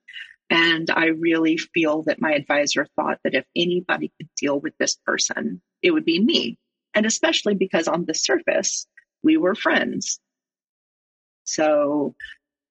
[0.50, 4.96] And I really feel that my advisor thought that if anybody could deal with this
[5.04, 6.58] person, it would be me.
[6.94, 8.86] And especially because on the surface,
[9.22, 10.20] we were friends.
[11.44, 12.14] So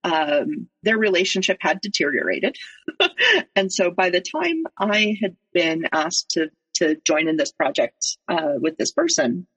[0.06, 2.58] um, their relationship had deteriorated.
[3.56, 8.18] and so by the time I had been asked to, to join in this project
[8.28, 9.48] uh, with this person,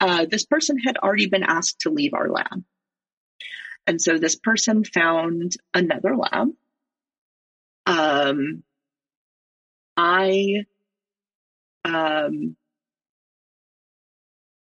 [0.00, 2.64] uh, this person had already been asked to leave our lab.
[3.86, 6.48] And so this person found another lab.
[7.86, 8.64] Um,
[9.96, 10.64] I
[11.84, 12.56] um,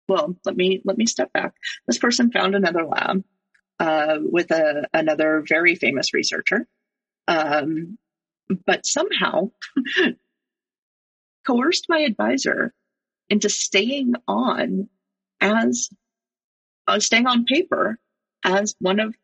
[0.09, 1.55] well, let me let me step back.
[1.87, 3.23] This person found another lab
[3.81, 6.67] uh, with a, another very famous researcher,
[7.29, 7.99] um,
[8.67, 9.51] but somehow
[11.47, 12.73] coerced my advisor
[13.29, 14.89] into staying on
[15.41, 15.89] as
[16.87, 17.99] uh, staying on paper
[18.45, 19.15] as one of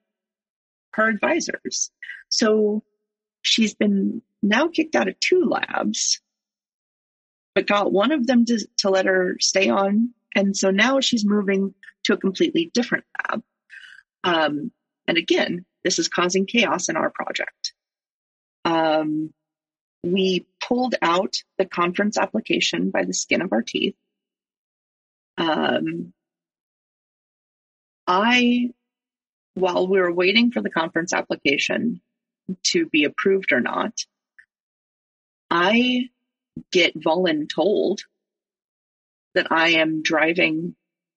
[0.94, 1.90] her advisors.
[2.30, 2.82] So
[3.42, 6.20] she's been now kicked out of two labs,
[7.54, 11.24] but got one of them to, to let her stay on and so now she's
[11.24, 13.42] moving to a completely different lab.
[14.24, 14.72] Um,
[15.06, 17.72] and again, this is causing chaos in our project.
[18.64, 19.32] Um,
[20.02, 23.96] we pulled out the conference application by the skin of our teeth.
[25.36, 26.12] Um,
[28.06, 28.70] I,
[29.54, 32.00] while we were waiting for the conference application
[32.64, 34.04] to be approved or not,
[35.50, 36.10] I
[36.72, 38.00] get voluntold
[39.34, 40.74] that I am driving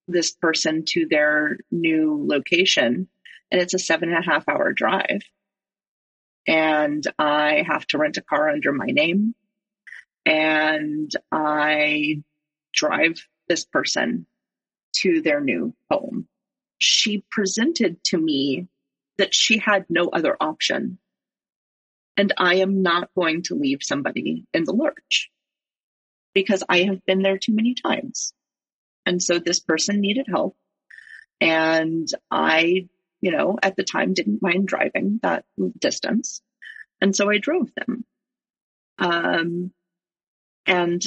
[0.07, 3.07] this person to their new location
[3.51, 5.21] and it's a seven and a half hour drive.
[6.47, 9.35] And I have to rent a car under my name
[10.25, 12.23] and I
[12.73, 14.25] drive this person
[14.97, 16.27] to their new home.
[16.79, 18.67] She presented to me
[19.17, 20.97] that she had no other option.
[22.17, 25.31] And I am not going to leave somebody in the lurch
[26.33, 28.33] because I have been there too many times.
[29.05, 30.55] And so this person needed help.
[31.41, 32.87] And I
[33.23, 35.45] you know, at the time didn't mind driving that
[35.79, 36.41] distance.
[36.99, 38.03] And so I drove them.
[38.99, 39.71] Um,
[40.65, 41.01] and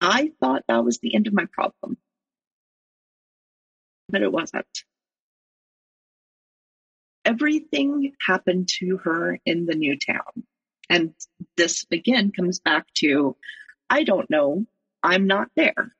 [0.00, 1.98] I thought that was the end of my problem,
[4.08, 4.64] but it wasn't.
[7.24, 10.44] Everything happened to her in the new town.
[10.88, 11.14] And
[11.56, 13.36] this again comes back to
[13.90, 14.66] I don't know,
[15.06, 15.94] I'm not there.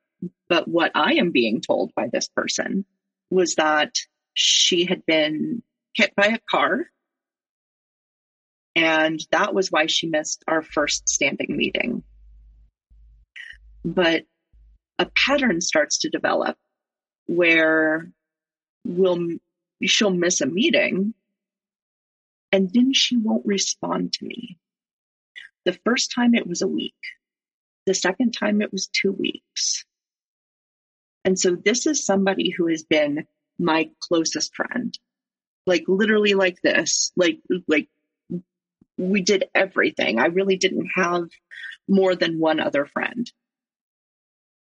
[0.49, 2.83] But what I am being told by this person
[3.29, 3.95] was that
[4.33, 6.87] she had been hit by a car.
[8.75, 12.03] And that was why she missed our first standing meeting.
[13.85, 14.25] But
[14.99, 16.57] a pattern starts to develop
[17.27, 18.11] where
[18.83, 19.37] we'll,
[19.83, 21.13] she'll miss a meeting
[22.51, 24.57] and then she won't respond to me.
[25.63, 26.93] The first time it was a week.
[27.87, 29.85] The second time it was two weeks.
[31.23, 33.25] And so this is somebody who has been
[33.57, 34.97] my closest friend.
[35.65, 37.87] Like literally like this, like, like
[38.97, 40.19] we did everything.
[40.19, 41.29] I really didn't have
[41.87, 43.31] more than one other friend.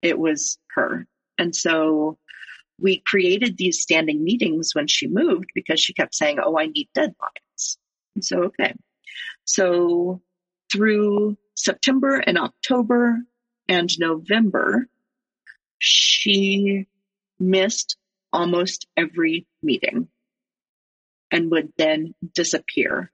[0.02, 1.06] It was her.
[1.38, 2.18] And so
[2.78, 6.90] we created these standing meetings when she moved because she kept saying, Oh, I need
[6.94, 7.78] deadlines.
[8.14, 8.74] And so, okay.
[9.44, 10.20] So
[10.70, 13.18] through September and October
[13.68, 14.88] and November,
[15.78, 16.86] she
[17.38, 17.96] missed
[18.32, 20.08] almost every meeting
[21.30, 23.10] and would then disappear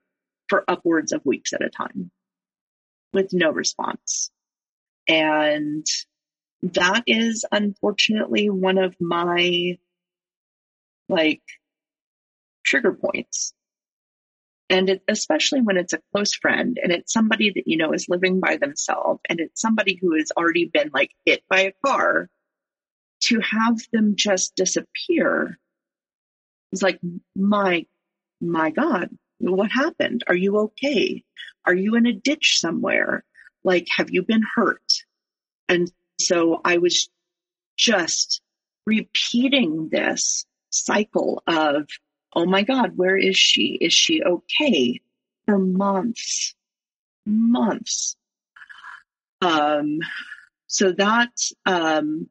[0.47, 2.11] for upwards of weeks at a time
[3.13, 4.31] with no response.
[5.07, 5.85] And
[6.63, 9.77] that is unfortunately one of my
[11.09, 11.41] like
[12.63, 13.53] trigger points
[14.71, 18.09] and it, especially when it's a close friend and it's somebody that you know is
[18.09, 22.29] living by themselves and it's somebody who has already been like hit by a car
[23.21, 25.59] to have them just disappear
[26.71, 26.99] is like
[27.35, 27.85] my
[28.39, 29.09] my god
[29.41, 30.23] what happened?
[30.27, 31.23] Are you okay?
[31.65, 33.23] Are you in a ditch somewhere?
[33.63, 34.83] Like have you been hurt?
[35.67, 37.09] And so i was
[37.77, 38.41] just
[38.85, 41.87] repeating this cycle of
[42.33, 43.77] oh my God, where is she?
[43.79, 45.01] Is she okay?
[45.45, 46.55] For months,
[47.25, 48.15] months.
[49.41, 49.99] Um,
[50.67, 51.31] so that,
[51.65, 52.29] um,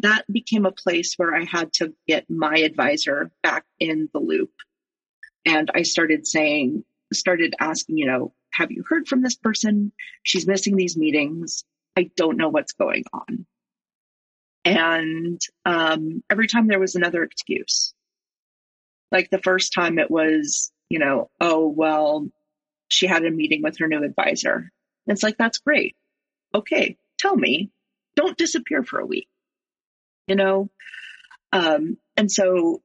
[0.00, 4.52] that became a place where I had to get my advisor back in the loop.
[5.44, 9.92] And I started saying, started asking, you know, have you heard from this person?
[10.22, 11.64] She's missing these meetings.
[11.96, 13.46] I don't know what's going on.
[14.64, 17.94] And um, every time there was another excuse.
[19.12, 22.28] Like the first time it was, you know, oh, well,
[22.88, 24.70] she had a meeting with her new advisor.
[25.06, 25.96] It's like, that's great.
[26.54, 27.70] Okay, tell me.
[28.16, 29.28] Don't disappear for a week.
[30.26, 30.70] You know?
[31.52, 32.82] Um, and so,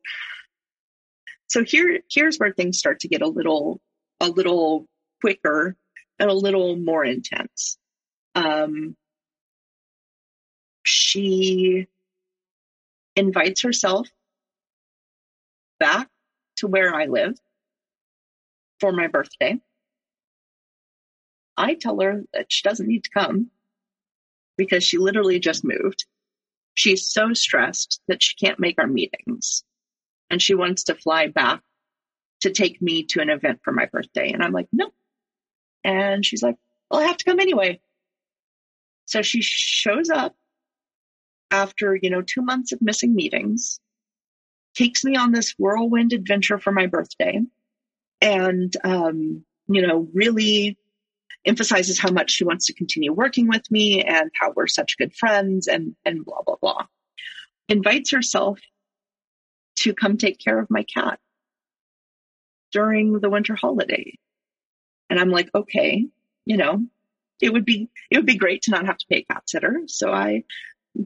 [1.47, 3.80] so here, here's where things start to get a little,
[4.19, 4.88] a little
[5.21, 5.76] quicker
[6.19, 7.78] and a little more intense.
[8.34, 8.95] Um,
[10.84, 11.88] she
[13.15, 14.07] invites herself
[15.80, 16.09] back
[16.58, 17.38] to where I live
[18.80, 19.60] for my birthday.
[21.58, 23.49] I tell her that she doesn't need to come
[24.58, 26.06] because she literally just moved.
[26.74, 29.64] She's so stressed that she can't make our meetings
[30.30, 31.62] and she wants to fly back
[32.41, 34.32] to take me to an event for my birthday.
[34.32, 34.89] And I'm like, no.
[35.84, 36.58] And she's like,
[36.89, 37.80] well, I have to come anyway.
[39.06, 40.36] So she shows up
[41.51, 43.80] after, you know, two months of missing meetings
[44.76, 47.41] takes me on this whirlwind adventure for my birthday
[48.21, 50.78] and, um, you know, really
[51.45, 55.13] emphasizes how much she wants to continue working with me and how we're such good
[55.13, 56.86] friends and, and blah, blah, blah.
[57.69, 58.59] Invites herself
[59.78, 61.19] to come take care of my cat
[62.71, 64.17] during the winter holiday.
[65.09, 66.05] And I'm like, okay,
[66.45, 66.84] you know,
[67.41, 69.82] it would be, it would be great to not have to pay a cat sitter.
[69.88, 70.43] So I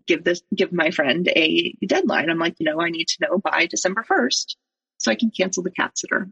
[0.07, 2.29] give this give my friend a deadline.
[2.29, 4.55] I'm like, you know, I need to know by December 1st
[4.97, 6.29] so I can cancel the cat sitter.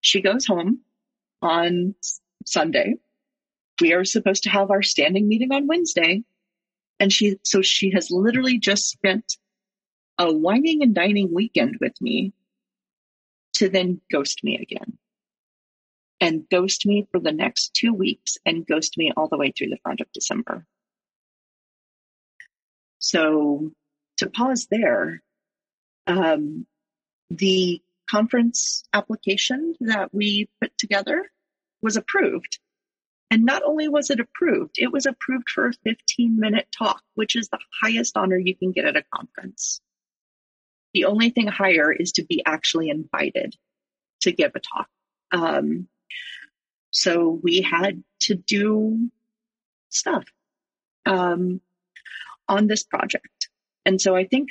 [0.00, 0.80] She goes home
[1.40, 1.94] on
[2.44, 2.96] Sunday.
[3.80, 6.22] We are supposed to have our standing meeting on Wednesday.
[7.00, 9.36] And she, so she has literally just spent
[10.18, 12.32] a wining and dining weekend with me
[13.54, 14.98] to then ghost me again
[16.20, 19.68] and ghost me for the next two weeks and ghost me all the way through
[19.68, 20.64] the front of December.
[23.02, 23.72] So
[24.18, 25.22] to pause there,
[26.06, 26.66] um,
[27.30, 31.30] the conference application that we put together
[31.82, 32.58] was approved.
[33.30, 37.34] And not only was it approved, it was approved for a 15 minute talk, which
[37.34, 39.80] is the highest honor you can get at a conference.
[40.94, 43.56] The only thing higher is to be actually invited
[44.20, 44.88] to give a talk.
[45.32, 45.88] Um,
[46.90, 49.10] so we had to do
[49.88, 50.24] stuff
[51.06, 51.60] um,
[52.48, 53.48] on this project.
[53.84, 54.50] And so I think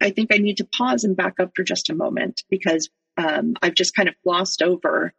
[0.00, 3.54] I think I need to pause and back up for just a moment because um,
[3.62, 5.12] I've just kind of glossed over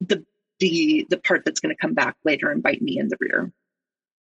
[0.00, 0.24] the
[0.60, 3.52] the the part that's going to come back later and bite me in the rear.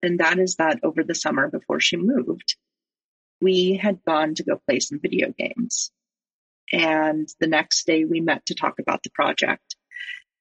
[0.02, 2.56] And that is that over the summer before she moved,
[3.40, 5.90] we had gone to go play some video games.
[6.72, 9.76] And the next day we met to talk about the project.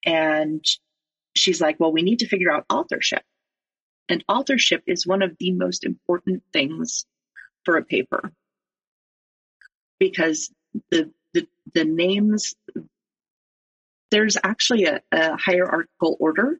[0.05, 0.63] And
[1.35, 3.23] she's like, well, we need to figure out authorship.
[4.09, 7.05] And authorship is one of the most important things
[7.63, 8.33] for a paper
[9.99, 10.51] because
[10.89, 12.55] the, the, the names,
[14.09, 16.59] there's actually a, a hierarchical order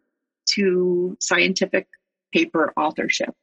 [0.53, 1.87] to scientific
[2.31, 3.33] paper authorship.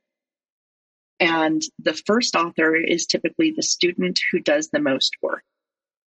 [1.18, 5.42] And the first author is typically the student who does the most work.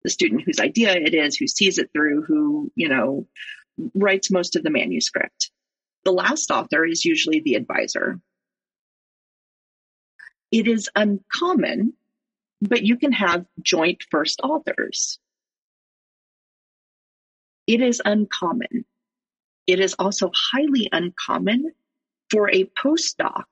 [0.03, 3.27] The student whose idea it is, who sees it through, who, you know,
[3.95, 5.51] writes most of the manuscript.
[6.05, 8.21] The last author is usually the advisor.
[10.53, 11.95] It is uncommon,
[12.61, 15.19] but you can have joint first authors.
[17.67, 18.85] It is uncommon.
[19.67, 21.73] It is also highly uncommon
[22.31, 23.45] for a postdoc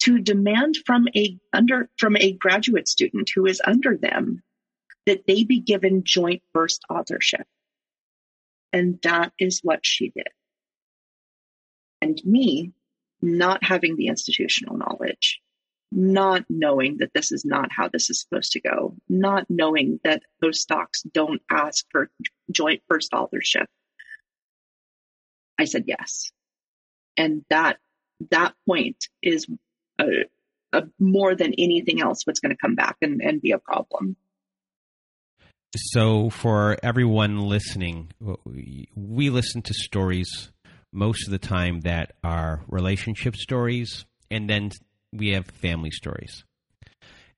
[0.00, 4.42] to demand from a under from a graduate student who is under them
[5.06, 7.46] that they be given joint first authorship.
[8.72, 10.28] And that is what she did.
[12.00, 12.72] And me
[13.20, 15.40] not having the institutional knowledge,
[15.90, 20.22] not knowing that this is not how this is supposed to go, not knowing that
[20.42, 22.10] postdocs don't ask for
[22.50, 23.68] joint first authorship.
[25.58, 26.30] I said yes.
[27.16, 27.78] And that
[28.30, 29.46] that point is
[29.98, 30.24] a,
[30.72, 34.16] a more than anything else what's going to come back and, and be a problem.
[35.76, 38.10] So, for everyone listening,
[38.94, 40.50] we listen to stories
[40.92, 44.70] most of the time that are relationship stories, and then
[45.12, 46.44] we have family stories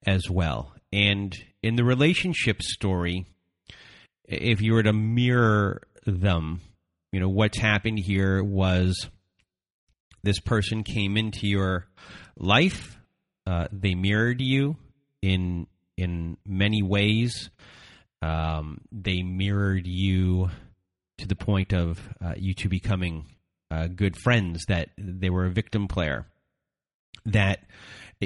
[0.07, 0.73] as well.
[0.93, 3.27] And in the relationship story,
[4.25, 6.61] if you were to mirror them,
[7.13, 9.09] you know, what's happened here was
[10.23, 11.87] this person came into your
[12.37, 12.99] life,
[13.47, 14.77] uh, they mirrored you
[15.23, 17.51] in in many ways
[18.23, 20.51] um, they mirrored you
[21.19, 23.27] to the point of uh, you two becoming
[23.71, 26.27] uh, good friends, that they were a victim player.
[27.27, 27.61] That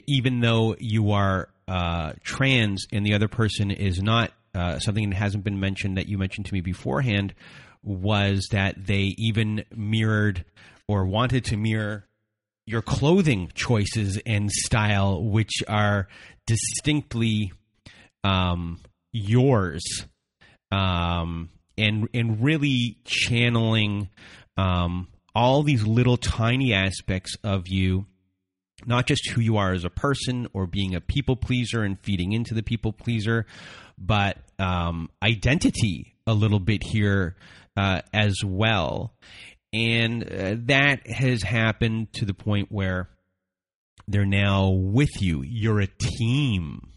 [0.07, 5.17] even though you are uh, trans and the other person is not, uh, something that
[5.17, 7.35] hasn't been mentioned that you mentioned to me beforehand
[7.83, 10.45] was that they even mirrored
[10.89, 12.07] or wanted to mirror
[12.67, 16.09] your clothing choices and style, which are
[16.47, 17.53] distinctly
[18.23, 18.81] um,
[19.13, 20.07] yours
[20.71, 24.09] um, and and really channeling
[24.57, 28.07] um, all these little tiny aspects of you
[28.87, 32.33] not just who you are as a person or being a people pleaser and feeding
[32.33, 33.47] into the people pleaser,
[33.97, 37.37] but um, identity a little bit here
[37.77, 39.15] uh, as well.
[39.73, 43.09] And uh, that has happened to the point where
[44.07, 45.43] they're now with you.
[45.43, 45.87] You're a
[46.19, 46.93] team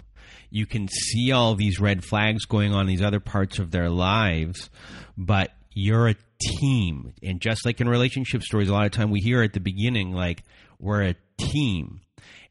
[0.49, 3.89] you can see all these red flags going on in these other parts of their
[3.89, 4.69] lives,
[5.17, 7.13] but you're a team.
[7.21, 10.11] And just like in relationship stories, a lot of time we hear at the beginning,
[10.11, 10.43] like,
[10.79, 12.01] we're a team.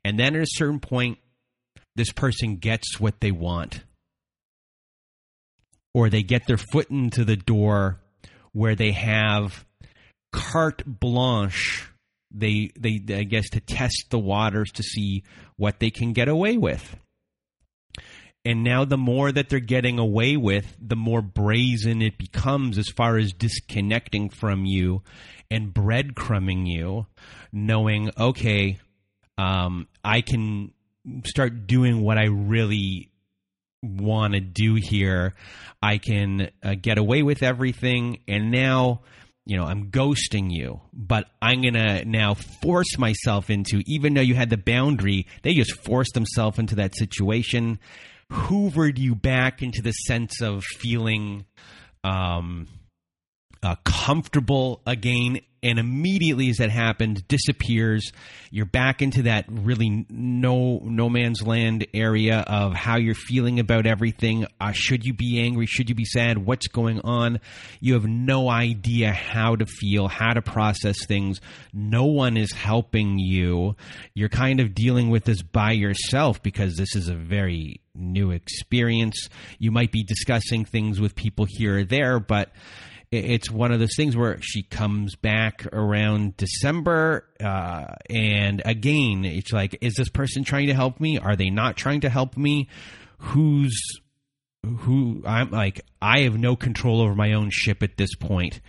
[0.04, 1.18] And then at a certain point,
[1.96, 3.82] this person gets what they want.
[5.92, 8.00] Or they get their foot into the door
[8.52, 9.64] where they have
[10.32, 11.88] carte blanche.
[12.30, 15.24] They, they, I guess, to test the waters to see
[15.56, 16.96] what they can get away with.
[18.46, 22.88] And now, the more that they're getting away with, the more brazen it becomes as
[22.88, 25.02] far as disconnecting from you
[25.50, 27.06] and breadcrumbing you,
[27.52, 28.78] knowing, okay,
[29.36, 30.72] um, I can
[31.24, 33.10] start doing what I really
[33.82, 35.34] want to do here.
[35.82, 38.20] I can uh, get away with everything.
[38.28, 39.00] And now,
[39.44, 44.20] you know, I'm ghosting you, but I'm going to now force myself into, even though
[44.20, 47.80] you had the boundary, they just forced themselves into that situation
[48.30, 51.44] hoovered you back into the sense of feeling
[52.04, 52.68] um,
[53.66, 58.12] uh, comfortable again and immediately as that happened disappears.
[58.52, 63.84] You're back into that really no no man's land area of how you're feeling about
[63.84, 64.46] everything.
[64.60, 65.66] Uh, should you be angry?
[65.66, 66.38] Should you be sad?
[66.38, 67.40] What's going on?
[67.80, 71.40] You have no idea how to feel how to process things.
[71.72, 73.74] No one is helping you.
[74.14, 79.28] You're kind of dealing with this by yourself because this is a very new experience.
[79.58, 82.52] You might be discussing things with people here or there but
[83.10, 89.52] it's one of those things where she comes back around December, uh, and again, it's
[89.52, 91.18] like, is this person trying to help me?
[91.18, 92.68] Are they not trying to help me?
[93.18, 93.80] Who's
[94.64, 95.22] who?
[95.24, 98.60] I'm like, I have no control over my own ship at this point,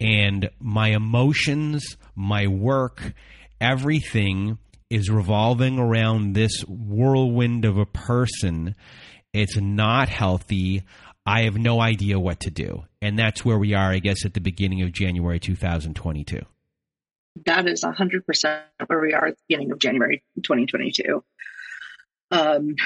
[0.00, 3.12] and my emotions, my work,
[3.60, 4.58] everything
[4.90, 8.74] is revolving around this whirlwind of a person.
[9.32, 10.84] It's not healthy.
[11.26, 12.84] I have no idea what to do.
[13.00, 16.40] And that's where we are, I guess, at the beginning of January 2022.
[17.46, 21.24] That is 100% where we are at the beginning of January 2022.
[22.30, 22.76] Um,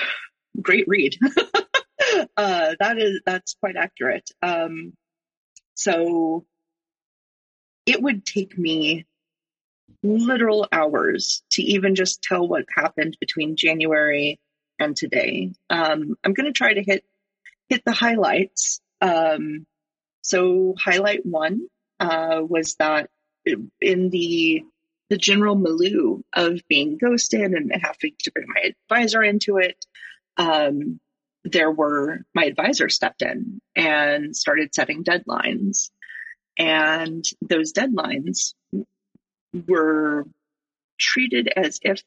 [0.60, 1.16] great read.
[2.36, 4.30] uh, that is, that's quite accurate.
[4.40, 4.94] Um,
[5.74, 6.46] so
[7.86, 9.06] it would take me
[10.02, 14.38] literal hours to even just tell what happened between January
[14.78, 15.52] and today.
[15.70, 17.04] Um, I'm going to try to hit
[17.68, 18.80] hit the highlights.
[19.00, 19.66] Um,
[20.22, 21.68] so highlight one
[22.00, 23.10] uh, was that
[23.80, 24.62] in the
[25.10, 29.82] the general milieu of being ghosted and having to bring my advisor into it,
[30.36, 31.00] um,
[31.44, 35.90] there were my advisor stepped in and started setting deadlines,
[36.58, 38.52] and those deadlines
[39.66, 40.26] were
[40.98, 42.02] treated as if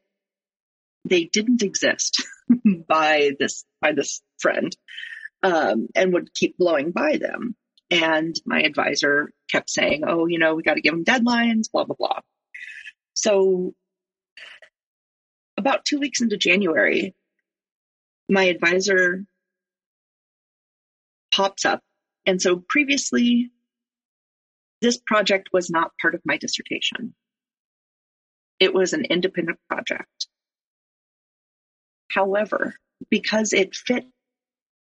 [1.06, 2.24] they didn't exist
[2.88, 4.76] by this by this friend
[5.44, 7.56] um, and would keep blowing by them.
[7.90, 11.84] And my advisor kept saying, oh, you know, we got to give them deadlines, blah,
[11.84, 12.20] blah, blah.
[13.14, 13.74] So
[15.58, 17.14] about two weeks into January,
[18.30, 19.26] my advisor
[21.34, 21.82] pops up.
[22.26, 23.52] And so previously,
[24.82, 27.14] this project was not part of my dissertation.
[28.60, 30.28] It was an independent project.
[32.12, 32.76] However,
[33.10, 34.06] because it fit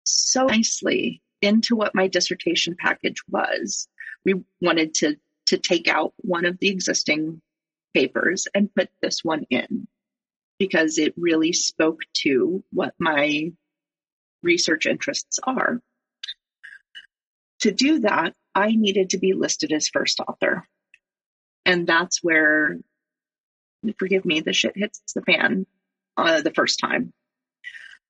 [0.09, 3.89] so nicely into what my dissertation package was.
[4.25, 7.41] We wanted to, to take out one of the existing
[7.95, 9.87] papers and put this one in
[10.59, 13.53] because it really spoke to what my
[14.43, 15.81] research interests are.
[17.61, 20.67] To do that, I needed to be listed as first author.
[21.65, 22.79] And that's where,
[23.99, 25.67] forgive me, the shit hits the fan
[26.17, 27.13] uh, the first time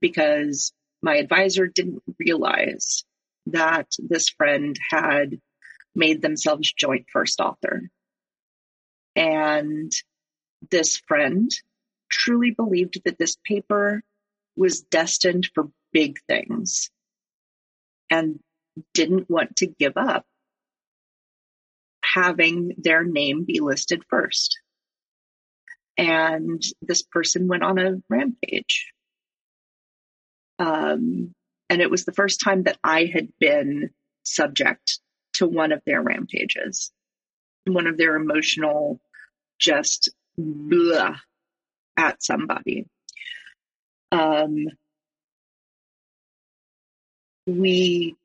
[0.01, 0.72] because
[1.03, 3.05] my advisor didn't realize
[3.46, 5.40] that this friend had
[5.94, 7.90] made themselves joint first author.
[9.16, 9.92] And
[10.70, 11.51] this friend
[12.11, 14.03] truly believed that this paper
[14.57, 16.90] was destined for big things
[18.11, 18.40] and
[18.94, 20.24] didn't want to give up
[22.03, 24.59] having their name be listed first.
[25.96, 28.92] And this person went on a rampage
[30.59, 31.34] um,
[31.70, 33.90] and it was the first time that I had been
[34.22, 35.00] subject
[35.34, 36.90] to one of their rampages,
[37.66, 39.00] one of their emotional,
[39.59, 41.16] just blah
[41.96, 42.86] at somebody.
[44.11, 44.66] Um,
[47.46, 48.16] we,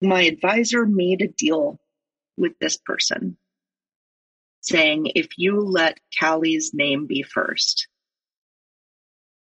[0.00, 1.78] my advisor made a deal
[2.36, 3.36] with this person
[4.60, 7.88] saying, if you let Callie's name be first,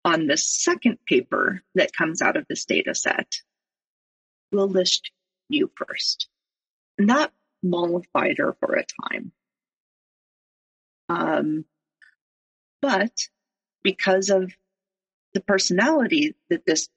[0.05, 3.33] on the second paper that comes out of this data set,
[4.53, 5.11] we'll list
[5.49, 6.29] you first.
[6.99, 7.33] And that
[7.63, 9.33] mollified her for a time.
[11.09, 11.65] Um,
[12.83, 13.13] but
[13.83, 14.53] because of
[15.33, 16.89] the personality that this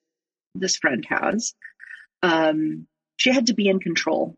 [0.54, 1.54] this friend has,
[2.24, 4.36] um, she had to be in control.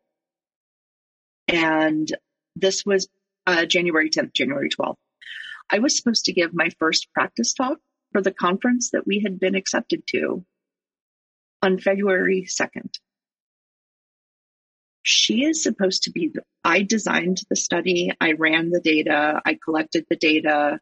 [1.47, 2.11] And
[2.55, 3.07] this was
[3.47, 4.97] uh, January 10th, January 12th.
[5.69, 7.77] I was supposed to give my first practice talk
[8.11, 10.45] for the conference that we had been accepted to
[11.61, 12.97] on February 2nd.
[15.01, 16.31] She is supposed to be,
[16.63, 20.79] I designed the study, I ran the data, I collected the data,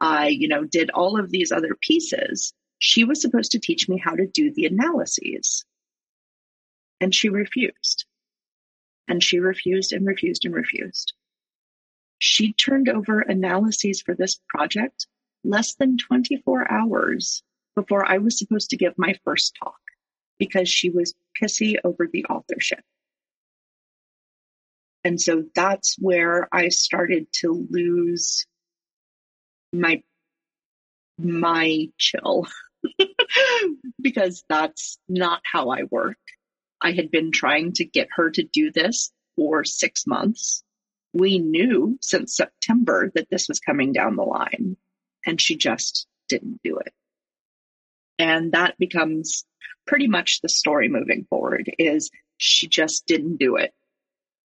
[0.00, 2.52] I, you know, did all of these other pieces.
[2.78, 5.64] She was supposed to teach me how to do the analyses.
[7.00, 8.06] And she refused.
[9.06, 11.12] And she refused and refused and refused.
[12.18, 15.06] She turned over analyses for this project
[15.44, 17.42] less than 24 hours
[17.74, 19.78] before I was supposed to give my first talk
[20.38, 22.80] because she was pissy over the authorship.
[25.04, 28.46] And so that's where I started to lose
[29.72, 30.02] my
[31.18, 32.46] my chill
[34.00, 36.18] because that's not how I work.
[36.80, 40.62] I had been trying to get her to do this for six months.
[41.12, 44.76] We knew since September that this was coming down the line,
[45.26, 46.92] and she just didn't do it.
[48.18, 49.44] And that becomes
[49.86, 53.72] pretty much the story moving forward is she just didn't do it.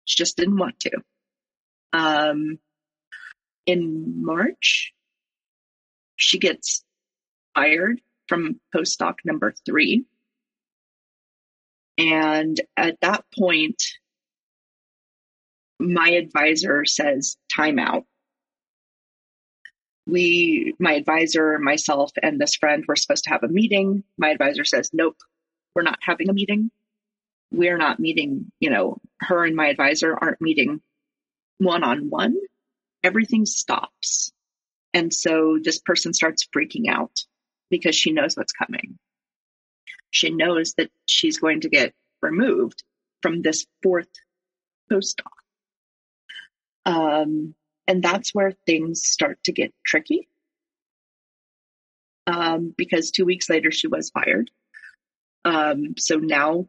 [0.05, 0.91] She just didn't want to.
[1.93, 2.59] Um,
[3.65, 4.93] in March,
[6.15, 6.84] she gets
[7.55, 10.05] fired from postdoc number three.
[11.97, 13.84] And at that point,
[15.80, 18.05] my advisor says, time out.
[20.10, 24.03] We, my advisor, myself, and this friend were supposed to have a meeting.
[24.18, 25.18] My advisor says, nope,
[25.76, 26.72] we're not having a meeting.
[27.51, 30.82] We're not meeting, you know, her and my advisor aren't meeting
[31.57, 32.36] one on one.
[33.03, 34.32] Everything stops.
[34.93, 37.26] And so this person starts freaking out
[37.70, 38.97] because she knows what's coming.
[40.12, 42.84] She knows that she's going to get removed
[43.22, 44.10] from this fourth
[44.91, 45.32] postdoc.
[46.86, 47.53] Um,
[47.89, 50.29] and that's where things start to get tricky.
[52.27, 54.51] Um, because two weeks later she was fired.
[55.43, 56.67] Um, so now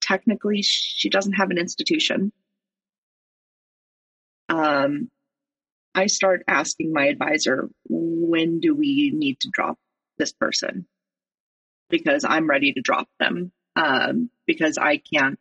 [0.00, 2.32] technically she doesn't have an institution.
[4.48, 5.10] Um,
[5.92, 9.76] I start asking my advisor, when do we need to drop
[10.18, 10.86] this person?
[11.88, 13.50] Because I'm ready to drop them.
[13.74, 15.40] Um, because I can't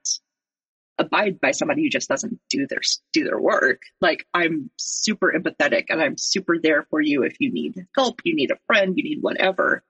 [0.99, 2.81] abide by somebody who just doesn't do their
[3.13, 3.81] do their work.
[4.01, 8.35] Like I'm super empathetic and I'm super there for you if you need help, you
[8.35, 9.83] need a friend, you need whatever.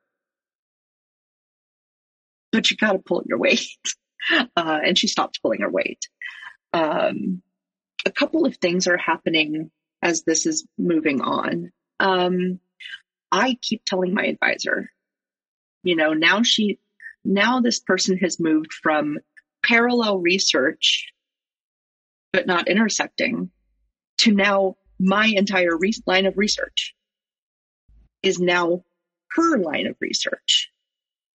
[2.51, 3.67] But you got to pull your weight.
[4.31, 6.01] Uh, and she stopped pulling her weight.
[6.73, 7.41] Um,
[8.05, 11.71] a couple of things are happening as this is moving on.
[12.01, 12.59] Um,
[13.31, 14.91] I keep telling my advisor,
[15.83, 16.79] you know, now she,
[17.23, 19.19] now this person has moved from
[19.63, 21.11] parallel research,
[22.31, 23.51] but not intersecting,
[24.19, 26.93] to now my entire re- line of research
[28.21, 28.83] is now
[29.31, 30.69] her line of research.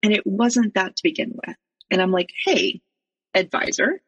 [0.02, 1.56] And it wasn't that to begin with.
[1.90, 2.82] And I'm like, hey,
[3.34, 4.02] advisor,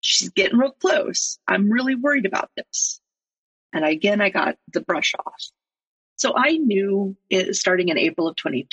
[0.00, 1.38] she's getting real close.
[1.48, 3.00] I'm really worried about this.
[3.72, 5.42] And again, I got the brush off.
[6.16, 8.68] So I knew it, starting in April of 2020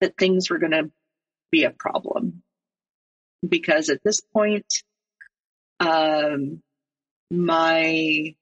[0.00, 0.90] that things were going to
[1.50, 2.42] be a problem
[3.46, 4.66] because at this point,
[5.80, 6.62] um,
[7.30, 8.34] my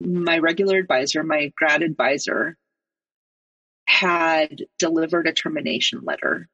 [0.00, 2.56] my regular advisor, my grad advisor,
[3.86, 6.48] had delivered a termination letter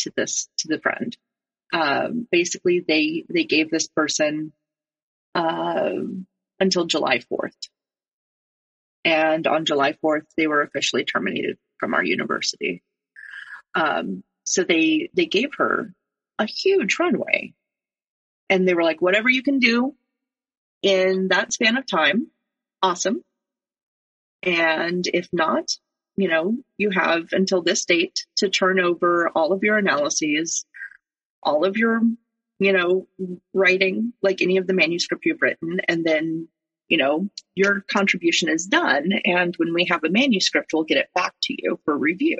[0.00, 1.16] to this to the friend.
[1.72, 4.52] Um, basically, they they gave this person
[5.34, 6.26] um,
[6.60, 7.56] until July fourth,
[9.04, 12.82] and on July fourth, they were officially terminated from our university.
[13.74, 15.92] Um, so they they gave her
[16.38, 17.54] a huge runway.
[18.50, 19.94] And they were like, whatever you can do
[20.82, 22.28] in that span of time,
[22.82, 23.22] awesome.
[24.42, 25.70] And if not,
[26.16, 30.66] you know, you have until this date to turn over all of your analyses,
[31.42, 32.02] all of your,
[32.58, 33.08] you know,
[33.52, 36.48] writing, like any of the manuscript you've written, and then,
[36.88, 39.12] you know, your contribution is done.
[39.24, 42.38] And when we have a manuscript, we'll get it back to you for review.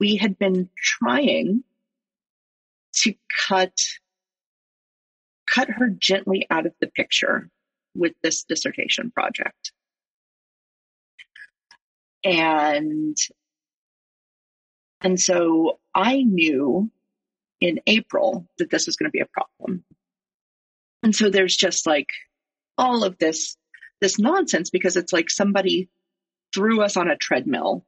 [0.00, 1.62] We had been trying
[3.02, 3.14] to
[3.48, 3.72] cut
[5.48, 7.48] cut her gently out of the picture
[7.94, 9.72] with this dissertation project.
[12.24, 13.16] And
[15.00, 16.90] and so I knew
[17.60, 19.84] in April that this was going to be a problem.
[21.02, 22.08] And so there's just like
[22.76, 23.56] all of this
[24.00, 25.88] this nonsense because it's like somebody
[26.54, 27.84] threw us on a treadmill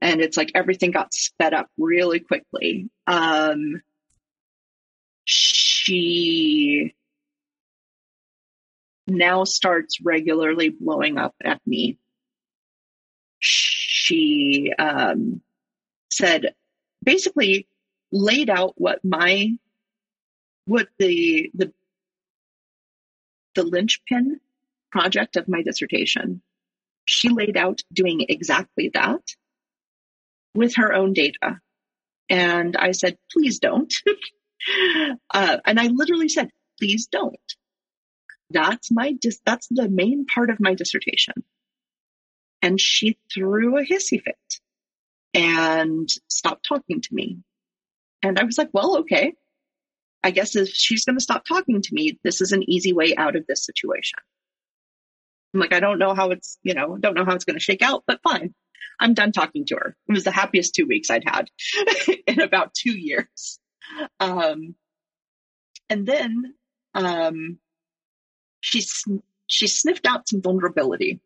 [0.00, 2.88] and it's like everything got sped up really quickly.
[3.06, 3.82] Um,
[5.28, 6.94] she
[9.06, 11.98] now starts regularly blowing up at me.
[13.38, 15.42] She um,
[16.10, 16.54] said,
[17.04, 17.68] basically,
[18.10, 19.50] laid out what my
[20.64, 21.72] what the the
[23.54, 24.40] the linchpin
[24.90, 26.40] project of my dissertation.
[27.04, 29.22] She laid out doing exactly that
[30.54, 31.60] with her own data.
[32.30, 33.92] And I said, please don't.
[35.30, 37.36] Uh, and I literally said, please don't.
[38.50, 41.34] That's my, dis- that's the main part of my dissertation.
[42.62, 44.60] And she threw a hissy fit
[45.34, 47.38] and stopped talking to me.
[48.22, 49.34] And I was like, well, okay.
[50.24, 53.14] I guess if she's going to stop talking to me, this is an easy way
[53.16, 54.18] out of this situation.
[55.54, 57.62] I'm like, I don't know how it's, you know, don't know how it's going to
[57.62, 58.54] shake out, but fine.
[59.00, 59.96] I'm done talking to her.
[60.08, 61.48] It was the happiest two weeks I'd had
[62.26, 63.60] in about two years.
[64.20, 64.74] Um,
[65.90, 66.54] and then
[66.94, 67.58] um,
[68.60, 68.82] she
[69.46, 71.20] she sniffed out some vulnerability.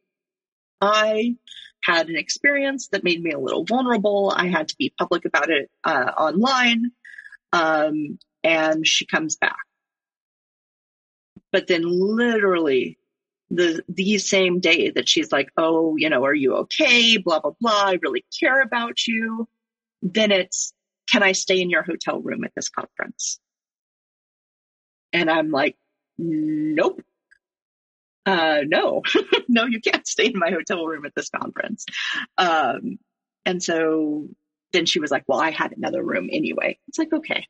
[0.81, 1.37] I
[1.83, 4.33] had an experience that made me a little vulnerable.
[4.35, 6.93] I had to be public about it uh, online,
[7.53, 9.57] um, and she comes back.
[11.51, 12.99] But then, literally,
[13.51, 17.53] the the same day that she's like, "Oh, you know, are you okay?" Blah blah
[17.61, 17.85] blah.
[17.87, 19.49] I really care about you.
[20.03, 20.73] Then it's,
[21.13, 23.39] "Can I stay in your hotel room at this conference?"
[25.13, 25.77] And I'm like,
[26.19, 27.03] nope.
[28.25, 29.03] Uh, no,
[29.49, 31.85] no, you can't stay in my hotel room at this conference.
[32.39, 32.99] Um,
[33.45, 34.29] and so
[34.73, 36.79] then she was like, well, I had another room anyway.
[36.89, 37.47] It's like, okay,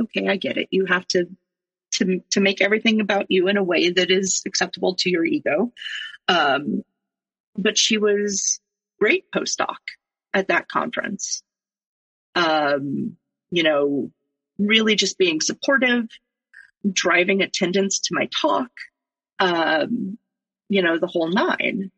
[0.00, 0.68] okay, I get it.
[0.72, 1.26] You have to,
[1.92, 5.72] to, to make everything about you in a way that is acceptable to your ego.
[6.26, 6.82] Um,
[7.56, 8.60] but she was
[8.98, 9.76] great postdoc
[10.34, 11.42] at that conference.
[12.34, 13.16] Um,
[13.50, 14.10] you know,
[14.58, 16.06] really just being supportive,
[16.90, 18.70] driving attendance to my talk,
[19.38, 20.18] um,
[20.68, 21.90] you know, the whole nine.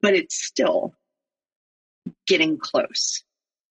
[0.00, 0.94] But it's still
[2.26, 3.22] getting close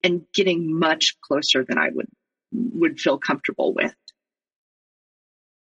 [0.04, 2.08] and getting much closer than I would
[2.52, 3.96] would feel comfortable with.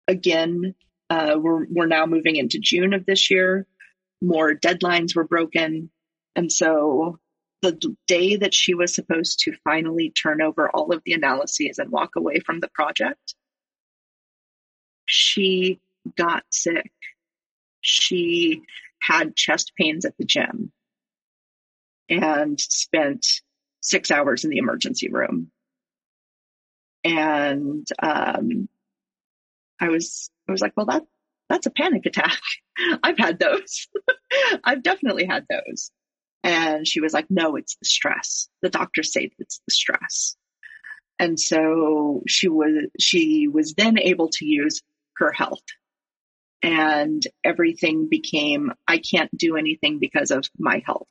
[0.09, 0.74] Again,
[1.09, 3.66] uh, we're we're now moving into June of this year.
[4.20, 5.91] More deadlines were broken,
[6.34, 7.18] and so
[7.63, 11.91] the day that she was supposed to finally turn over all of the analyses and
[11.91, 13.35] walk away from the project,
[15.07, 15.81] she
[16.17, 16.91] got sick.
[17.81, 18.63] She
[19.01, 20.73] had chest pains at the gym
[22.09, 23.27] and spent
[23.81, 25.51] six hours in the emergency room.
[27.05, 28.69] And um,
[29.81, 31.05] I was I was like, well, that
[31.49, 32.41] that's a panic attack.
[33.03, 33.87] I've had those.
[34.65, 35.91] I've definitely had those.
[36.43, 38.49] And she was like, no, it's the stress.
[38.62, 40.37] The doctors say it's the stress.
[41.18, 44.82] And so she was she was then able to use
[45.16, 45.64] her health.
[46.62, 51.09] And everything became, I can't do anything because of my health.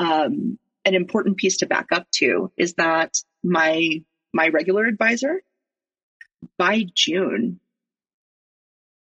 [0.00, 4.02] Um, an important piece to back up to is that my,
[4.32, 5.42] my regular advisor
[6.56, 7.60] by June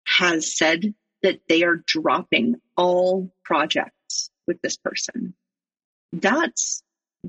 [0.05, 0.93] has said
[1.23, 5.33] that they are dropping all projects with this person.
[6.11, 6.83] That's,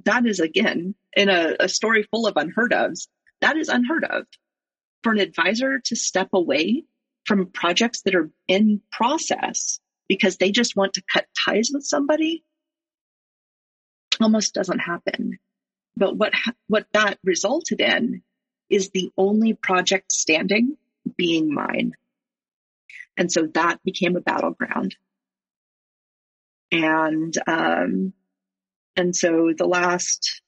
[0.04, 3.08] that is again, in a, a story full of unheard ofs,
[3.40, 4.26] that is unheard of
[5.02, 6.84] for an advisor to step away
[7.24, 12.44] from projects that are in process because they just want to cut ties with somebody
[14.20, 15.38] almost doesn't happen.
[15.96, 16.32] But what
[16.66, 18.22] what that resulted in
[18.70, 20.76] is the only project standing
[21.16, 21.94] being mine.
[23.16, 24.96] And so that became a battleground.
[26.72, 28.12] And um,
[28.96, 30.42] and so the last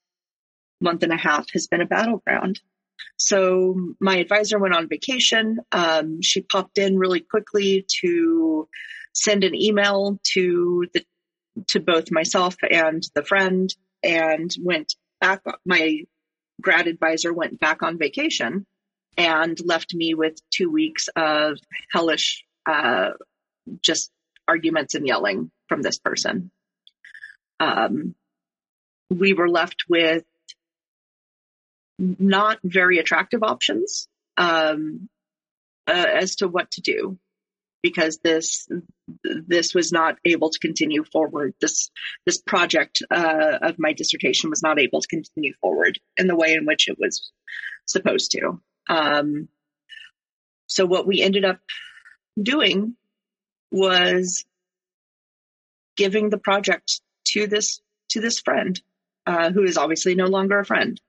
[0.80, 2.60] month and a half has been a battleground.
[3.18, 5.58] So my advisor went on vacation.
[5.72, 8.68] Um, she popped in really quickly to
[9.14, 11.04] send an email to the
[11.68, 15.42] to both myself and the friend, and went back.
[15.64, 16.00] My
[16.60, 18.66] grad advisor went back on vacation
[19.16, 21.58] and left me with two weeks of
[21.90, 23.10] hellish, uh,
[23.82, 24.10] just
[24.48, 26.50] arguments and yelling from this person.
[27.58, 28.14] Um,
[29.10, 30.24] we were left with
[31.98, 35.08] not very attractive options um,
[35.86, 37.18] uh, as to what to do
[37.82, 38.66] because this
[39.22, 41.54] this was not able to continue forward.
[41.60, 41.90] This
[42.24, 46.54] this project uh, of my dissertation was not able to continue forward in the way
[46.54, 47.30] in which it was
[47.86, 48.60] supposed to.
[48.88, 49.48] Um,
[50.66, 51.60] so what we ended up
[52.41, 52.97] doing
[53.70, 54.45] was
[55.97, 57.80] giving the project to this
[58.11, 58.80] to this friend
[59.26, 61.01] uh, who is obviously no longer a friend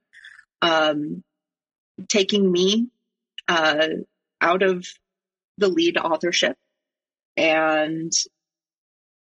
[0.61, 1.23] um,
[2.07, 2.87] taking me
[3.47, 3.87] uh,
[4.41, 4.85] out of
[5.57, 6.57] the lead authorship
[7.35, 8.11] and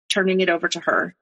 [0.09, 1.15] turning it over to her.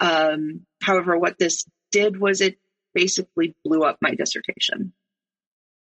[0.00, 2.58] Um, however, what this did was it
[2.94, 4.92] basically blew up my dissertation.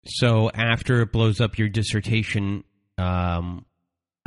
[0.05, 2.63] So after it blows up your dissertation,
[2.97, 3.65] um,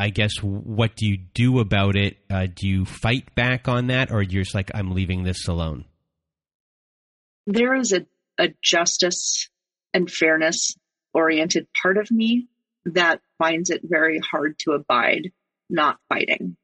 [0.03, 2.16] I guess what do you do about it?
[2.28, 5.84] Uh, do you fight back on that, or you're just like, I'm leaving this alone?
[7.46, 8.05] There is a
[8.36, 9.48] a justice
[9.94, 10.74] and fairness
[11.14, 12.48] oriented part of me
[12.84, 15.30] that finds it very hard to abide
[15.70, 16.57] not fighting.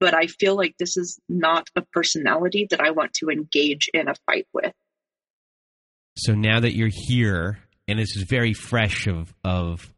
[0.00, 4.08] But I feel like this is not a personality that I want to engage in
[4.08, 4.72] a fight with.
[6.16, 9.92] So now that you're here, and this is very fresh of of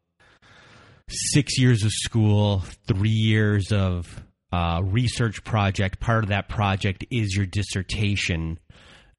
[1.11, 6.01] six years of school, three years of uh, research project.
[6.01, 8.59] Part of that project is your dissertation.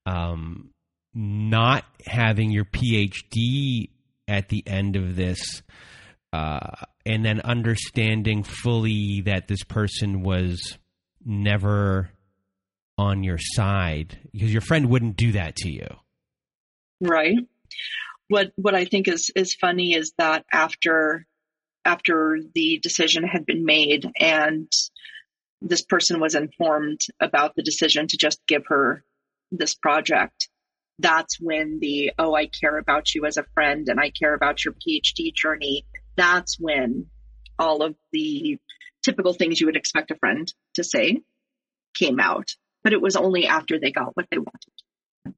[0.05, 0.71] Um,
[1.13, 3.89] not having your PhD
[4.27, 5.61] at the end of this,
[6.31, 10.77] uh, and then understanding fully that this person was
[11.25, 12.09] never
[12.97, 15.87] on your side because your friend wouldn't do that to you.
[17.01, 17.37] Right.
[18.27, 21.25] What what I think is is funny is that after
[21.85, 24.71] after the decision had been made and
[25.61, 29.03] this person was informed about the decision to just give her
[29.51, 30.49] this project.
[30.99, 34.63] That's when the oh i care about you as a friend and i care about
[34.63, 37.07] your phd journey that's when
[37.57, 38.57] all of the
[39.03, 41.21] typical things you would expect a friend to say
[41.97, 42.49] came out.
[42.83, 45.35] But it was only after they got what they wanted.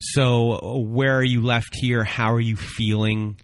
[0.00, 2.04] So where are you left here?
[2.04, 3.40] How are you feeling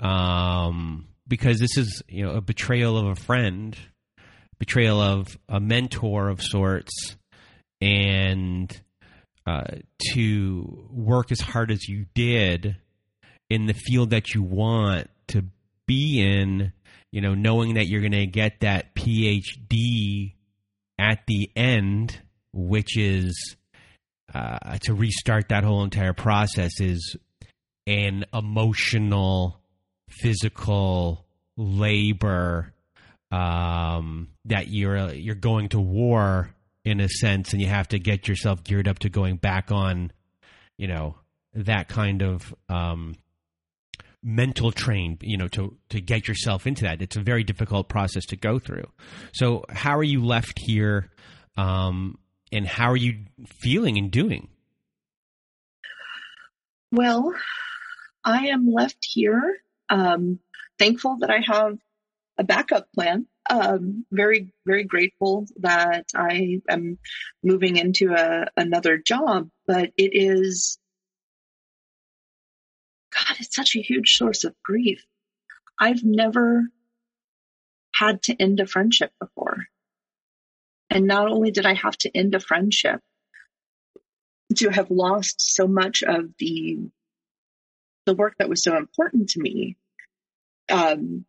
[0.00, 3.76] um, because this is you know a betrayal of a friend,
[4.58, 7.16] betrayal of a mentor of sorts,
[7.80, 8.80] and
[9.46, 9.64] uh,
[10.12, 12.76] to work as hard as you did
[13.50, 15.44] in the field that you want to
[15.86, 16.72] be in,
[17.12, 20.32] you know, knowing that you're going to get that PhD
[20.98, 22.18] at the end,
[22.52, 23.56] which is
[24.32, 27.16] uh, to restart that whole entire process, is
[27.86, 29.60] an emotional
[30.20, 31.24] physical
[31.56, 32.72] labor
[33.30, 36.54] um, that you're you're going to war
[36.84, 40.12] in a sense, and you have to get yourself geared up to going back on,
[40.76, 41.16] you know,
[41.54, 43.14] that kind of um,
[44.22, 47.02] mental train, you know, to to get yourself into that.
[47.02, 48.86] It's a very difficult process to go through.
[49.32, 51.10] So, how are you left here,
[51.56, 52.18] um,
[52.52, 53.24] and how are you
[53.62, 54.48] feeling and doing?
[56.92, 57.34] Well,
[58.24, 59.58] I am left here
[59.94, 60.40] um,
[60.78, 61.78] thankful that I have
[62.36, 63.26] a backup plan.
[63.48, 66.98] Um, very, very grateful that I am
[67.42, 70.78] moving into a, another job, but it is,
[73.16, 75.04] God, it's such a huge source of grief.
[75.78, 76.64] I've never
[77.94, 79.66] had to end a friendship before.
[80.90, 83.00] And not only did I have to end a friendship,
[84.56, 86.78] to have lost so much of the
[88.06, 89.76] the work that was so important to me,
[90.70, 91.24] um,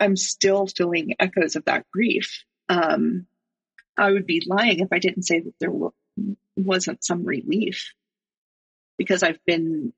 [0.00, 2.44] I'm still feeling echoes of that grief.
[2.68, 3.26] Um,
[3.96, 5.92] I would be lying if I didn't say that there w-
[6.56, 7.92] wasn't some relief
[8.96, 9.92] because I've been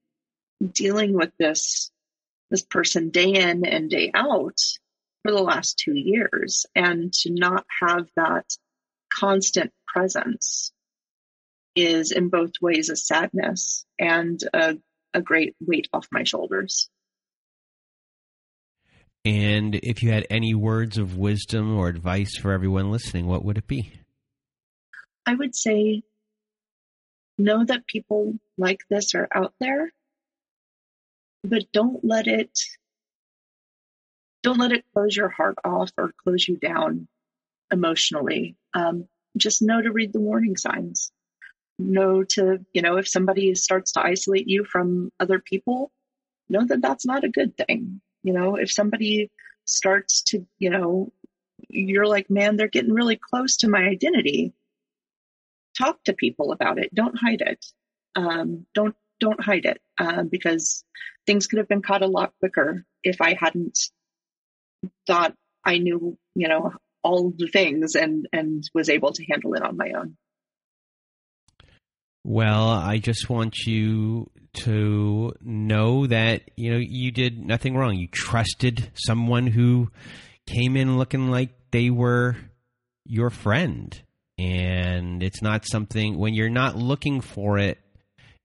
[0.73, 1.91] dealing with this
[2.51, 4.59] this person day in and day out
[5.23, 8.47] for the last two years, and to not have that
[9.13, 10.73] constant presence
[11.77, 14.79] is in both ways a sadness and a
[15.13, 16.89] a great weight off my shoulders.
[19.25, 23.59] And if you had any words of wisdom or advice for everyone listening, what would
[23.59, 23.93] it be?
[25.27, 26.03] I would say
[27.39, 29.93] know that people like this are out there,
[31.45, 32.59] but don't let it
[34.43, 37.07] don't let it close your heart off or close you down
[37.71, 38.57] emotionally.
[38.73, 39.07] Um,
[39.37, 41.13] just know to read the warning signs
[41.81, 45.91] know to, you know, if somebody starts to isolate you from other people,
[46.49, 48.01] know that that's not a good thing.
[48.23, 49.31] You know, if somebody
[49.65, 51.13] starts to, you know,
[51.69, 54.53] you're like, man, they're getting really close to my identity.
[55.79, 56.95] Talk to people about it.
[56.95, 57.65] Don't hide it.
[58.17, 60.85] Um, don't don't hide it uh, because
[61.27, 63.79] things could have been caught a lot quicker if I hadn't
[65.07, 69.63] thought I knew, you know, all the things and and was able to handle it
[69.63, 70.17] on my own.
[72.25, 77.97] Well, I just want you to know that you know you did nothing wrong.
[77.97, 79.91] You trusted someone who
[80.47, 82.37] came in looking like they were
[83.05, 84.01] your friend.
[84.39, 87.79] And it's not something when you're not looking for it,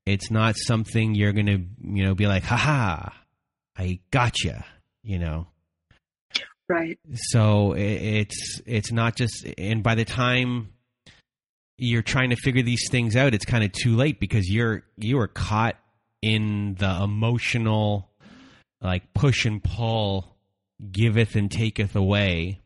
[0.06, 3.10] it's not something you're going to, you know, be like, haha,
[3.78, 4.66] I gotcha,
[5.04, 5.48] you know.
[6.68, 7.00] Right.
[7.14, 10.70] So it's it's not just and by the time
[11.78, 15.20] you're trying to figure these things out, it's kind of too late because you're you
[15.20, 15.76] are caught
[16.22, 18.10] in the emotional
[18.82, 20.36] like push and pull,
[20.92, 22.62] giveth and taketh away.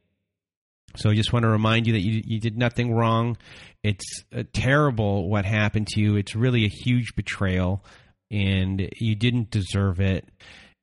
[0.95, 3.37] So I just want to remind you that you you did nothing wrong.
[3.83, 6.15] It's uh, terrible what happened to you.
[6.15, 7.83] It's really a huge betrayal,
[8.31, 10.27] and you didn't deserve it.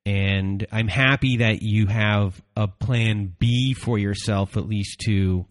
[0.05, 5.47] And I'm happy that you have a plan B for yourself, at least to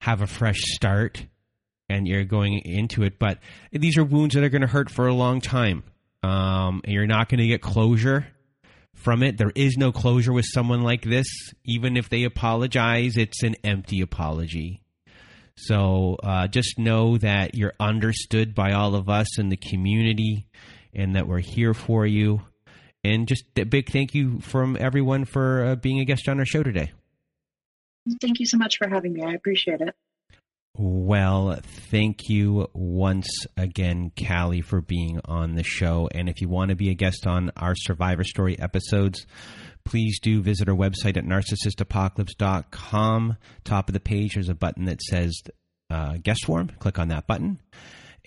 [0.00, 1.26] have a fresh start
[1.88, 3.18] and you're going into it.
[3.18, 3.38] But
[3.72, 5.84] these are wounds that are going to hurt for a long time.
[6.22, 8.26] Um, and you're not going to get closure
[8.94, 9.38] from it.
[9.38, 11.26] There is no closure with someone like this.
[11.64, 14.82] Even if they apologize, it's an empty apology.
[15.56, 20.46] So uh, just know that you're understood by all of us in the community
[20.92, 22.42] and that we're here for you.
[23.04, 26.44] And just a big thank you from everyone for uh, being a guest on our
[26.44, 26.92] show today.
[28.20, 29.22] Thank you so much for having me.
[29.22, 29.94] I appreciate it.
[30.78, 31.58] Well,
[31.90, 36.10] thank you once again, Callie, for being on the show.
[36.14, 39.26] And if you want to be a guest on our Survivor Story episodes,
[39.84, 43.36] please do visit our website at narcissistapocalypse.com.
[43.64, 45.40] Top of the page, there's a button that says
[45.88, 46.68] uh, guest form.
[46.78, 47.58] Click on that button.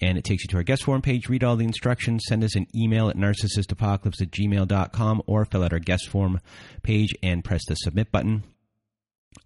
[0.02, 1.30] And it takes you to our guest form page.
[1.30, 2.24] Read all the instructions.
[2.28, 6.40] Send us an email at narcissistapocalypse at gmail.com or fill out our guest form
[6.82, 8.44] page and press the submit button.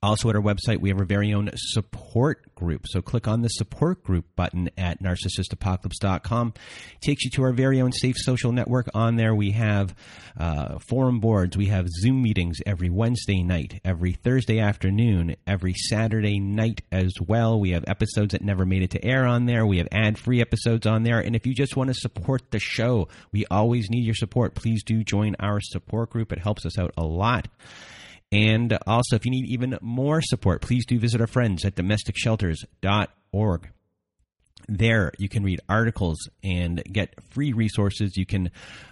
[0.04, 2.86] Also, at our website, we have our very own support group.
[2.89, 6.54] So, click on the support group button at narcissistapocalypse.com.
[6.95, 8.89] It takes you to our very own safe social network.
[8.93, 9.95] On there, we have
[10.38, 11.56] uh, forum boards.
[11.56, 17.58] We have Zoom meetings every Wednesday night, every Thursday afternoon, every Saturday night as well.
[17.58, 19.66] We have episodes that never made it to air on there.
[19.66, 21.22] We have ad free episodes on there.
[21.22, 24.54] And if you just want to support the show, we always need your support.
[24.54, 27.47] Please do join our support group, it helps us out a lot.
[28.34, 33.70] And also, if you need even more support, please do visit our friends at domesticshelters.org.
[34.68, 38.18] There, you can read articles and get free resources.
[38.18, 38.50] You can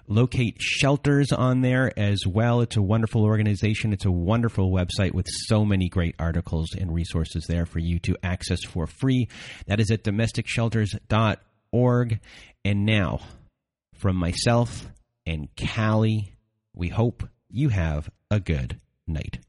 [0.08, 2.62] locate shelters on there as well.
[2.62, 3.94] It's a wonderful organization.
[3.94, 8.16] It's a wonderful website with so many great articles and resources there for you to
[8.22, 9.28] access for free.
[9.66, 12.20] That is at domesticshelters.org.
[12.64, 13.22] And now,
[13.96, 14.92] from myself
[15.26, 16.36] and Callie,
[16.76, 18.80] we hope you have a good
[19.14, 19.40] night.